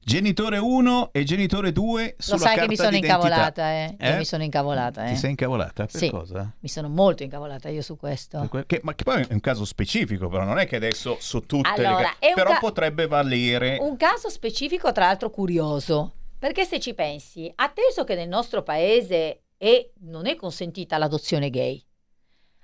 [0.04, 3.14] Genitore 1 e genitore 2 sulla Lo sai che mi sono d'identità.
[3.14, 3.96] incavolata, eh?
[4.00, 4.16] Io Eh?
[4.16, 5.08] mi sono incavolata, eh?
[5.12, 5.84] Ti sei incavolata?
[5.86, 6.10] Per Sì.
[6.10, 6.52] cosa?
[6.58, 8.44] Mi sono molto incavolata io su questo.
[8.50, 11.46] Que- che- ma che poi è un caso specifico, però non è che adesso su
[11.46, 13.76] tutte Allora, le ca- Però ca- potrebbe valere.
[13.80, 16.14] Un caso specifico, tra l'altro, curioso.
[16.42, 21.80] Perché se ci pensi, atteso che nel nostro paese è- non è consentita l'adozione gay,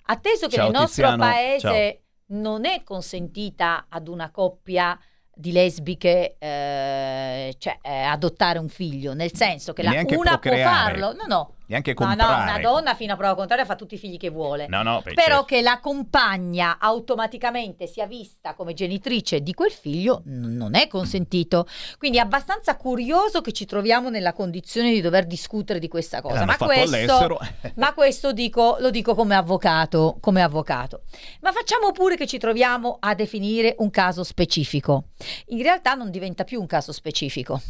[0.06, 4.98] atteso che Ciao, nel nostro Tiziano, paese non è consentita ad una coppia
[5.32, 10.62] di lesbiche eh, cioè, eh, adottare un figlio, nel senso che la, una può procreare.
[10.64, 11.54] farlo, no, no.
[11.68, 12.42] Neanche No, no, comprare.
[12.50, 14.66] una donna fino a prova contraria fa tutti i figli che vuole.
[14.68, 15.44] No, no, beh, Però certo.
[15.44, 21.66] che la compagna automaticamente sia vista come genitrice di quel figlio n- non è consentito.
[21.98, 26.36] Quindi è abbastanza curioso che ci troviamo nella condizione di dover discutere di questa cosa.
[26.44, 27.38] L'hanno Ma questo,
[27.76, 31.02] ma questo dico, lo dico come avvocato, come avvocato.
[31.40, 35.08] Ma facciamo pure che ci troviamo a definire un caso specifico.
[35.48, 37.60] In realtà non diventa più un caso specifico,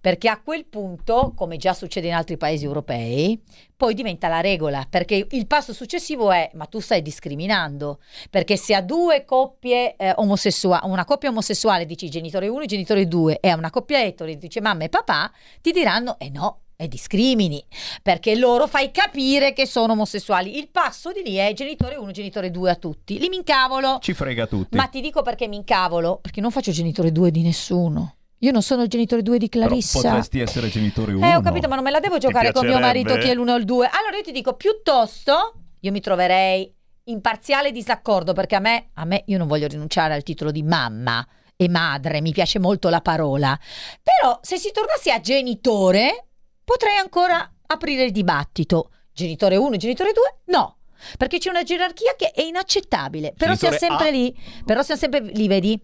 [0.00, 3.40] perché a quel punto, come già succede in altri paesi europei,
[3.76, 8.74] poi diventa la regola, perché il passo successivo è ma tu stai discriminando, perché se
[8.74, 13.48] a due coppie eh, omosessuali, una coppia omosessuale dici genitore 1 e genitore 2 e
[13.48, 15.30] a una coppia etero dice mamma e papà,
[15.60, 17.64] ti diranno eh no, e discrimini,
[18.02, 20.58] perché loro fai capire che sono omosessuali.
[20.58, 23.18] Il passo di lì è genitore 1, genitore 2 a tutti.
[23.18, 23.98] Lì mi incavolo.
[24.00, 24.76] Ci frega tutti.
[24.76, 28.16] Ma ti dico perché mi incavolo, perché non faccio genitore 2 di nessuno.
[28.40, 30.00] Io non sono il genitore 2 di Però Clarissa.
[30.00, 31.26] potresti essere genitore 1.
[31.26, 33.52] Eh, ho capito, ma non me la devo giocare con mio marito chi è l'uno
[33.52, 33.88] o il due.
[33.90, 36.72] Allora io ti dico, piuttosto, io mi troverei
[37.04, 40.62] in parziale disaccordo perché a me, a me io non voglio rinunciare al titolo di
[40.62, 41.26] mamma
[41.56, 43.58] e madre, mi piace molto la parola.
[44.02, 46.26] Però se si tornasse a genitore,
[46.62, 48.90] potrei ancora aprire il dibattito.
[49.12, 50.54] Genitore 1 e genitore 2?
[50.54, 50.76] No.
[51.16, 53.32] Perché c'è una gerarchia che è inaccettabile.
[53.36, 54.22] Però siamo Genitore sempre A.
[54.22, 54.62] lì.
[54.64, 55.80] Però siamo sempre lì, vedi?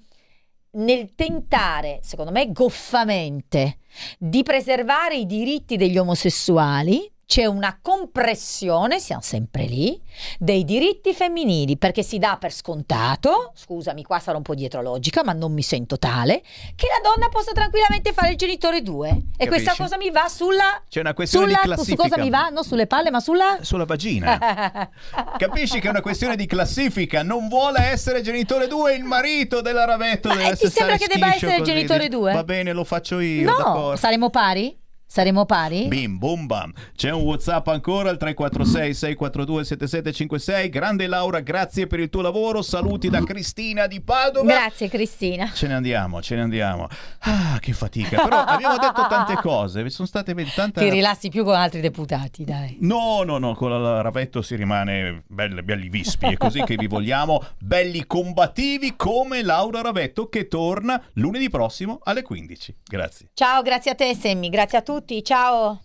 [0.72, 3.78] Nel tentare, secondo me goffamente,
[4.18, 9.98] di preservare i diritti degli omosessuali, c'è una compressione, siamo sempre lì,
[10.38, 15.24] dei diritti femminili, perché si dà per scontato, scusami, qua sarò un po' dietro logica,
[15.24, 16.42] ma non mi sento tale,
[16.76, 19.08] che la donna possa tranquillamente fare il genitore 2.
[19.08, 19.48] E Capisci?
[19.48, 20.82] questa cosa mi va sulla...
[20.86, 22.02] C'è una questione sulla di su classifica.
[22.02, 22.48] cosa mi va?
[22.50, 23.56] Non sulle palle, ma sulla...
[23.62, 24.90] Sulla vagina.
[25.38, 27.22] Capisci che è una questione di classifica.
[27.22, 30.28] Non vuole essere genitore 2 il marito della Ravetto.
[30.28, 32.34] Ma, deve ti sembra che debba essere genitore due?
[32.34, 33.50] Va bene, lo faccio io.
[33.50, 34.80] no, saremo pari?
[35.12, 35.88] Saremo pari?
[35.88, 36.72] Bim bum bam.
[36.96, 40.68] C'è un WhatsApp ancora al 346 642 7756.
[40.70, 42.62] Grande Laura, grazie per il tuo lavoro.
[42.62, 44.50] Saluti da Cristina di Padova.
[44.50, 45.50] Grazie Cristina.
[45.52, 46.88] Ce ne andiamo, ce ne andiamo.
[47.18, 48.22] Ah, che fatica.
[48.22, 49.86] Però abbiamo detto tante cose.
[49.90, 50.80] Sono state tanta...
[50.80, 52.78] Ti rilassi più con altri deputati, dai.
[52.80, 56.86] No, no, no, con la Ravetto si rimane belli, belli vispi, è così che vi
[56.86, 62.76] vogliamo, belli combattivi come Laura Ravetto che torna lunedì prossimo alle 15.
[62.82, 63.28] Grazie.
[63.34, 65.80] Ciao, grazie a te Semmi, grazie a tutti, ciao!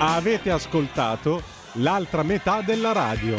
[0.00, 1.42] Avete ascoltato
[1.74, 3.36] l'altra metà della radio.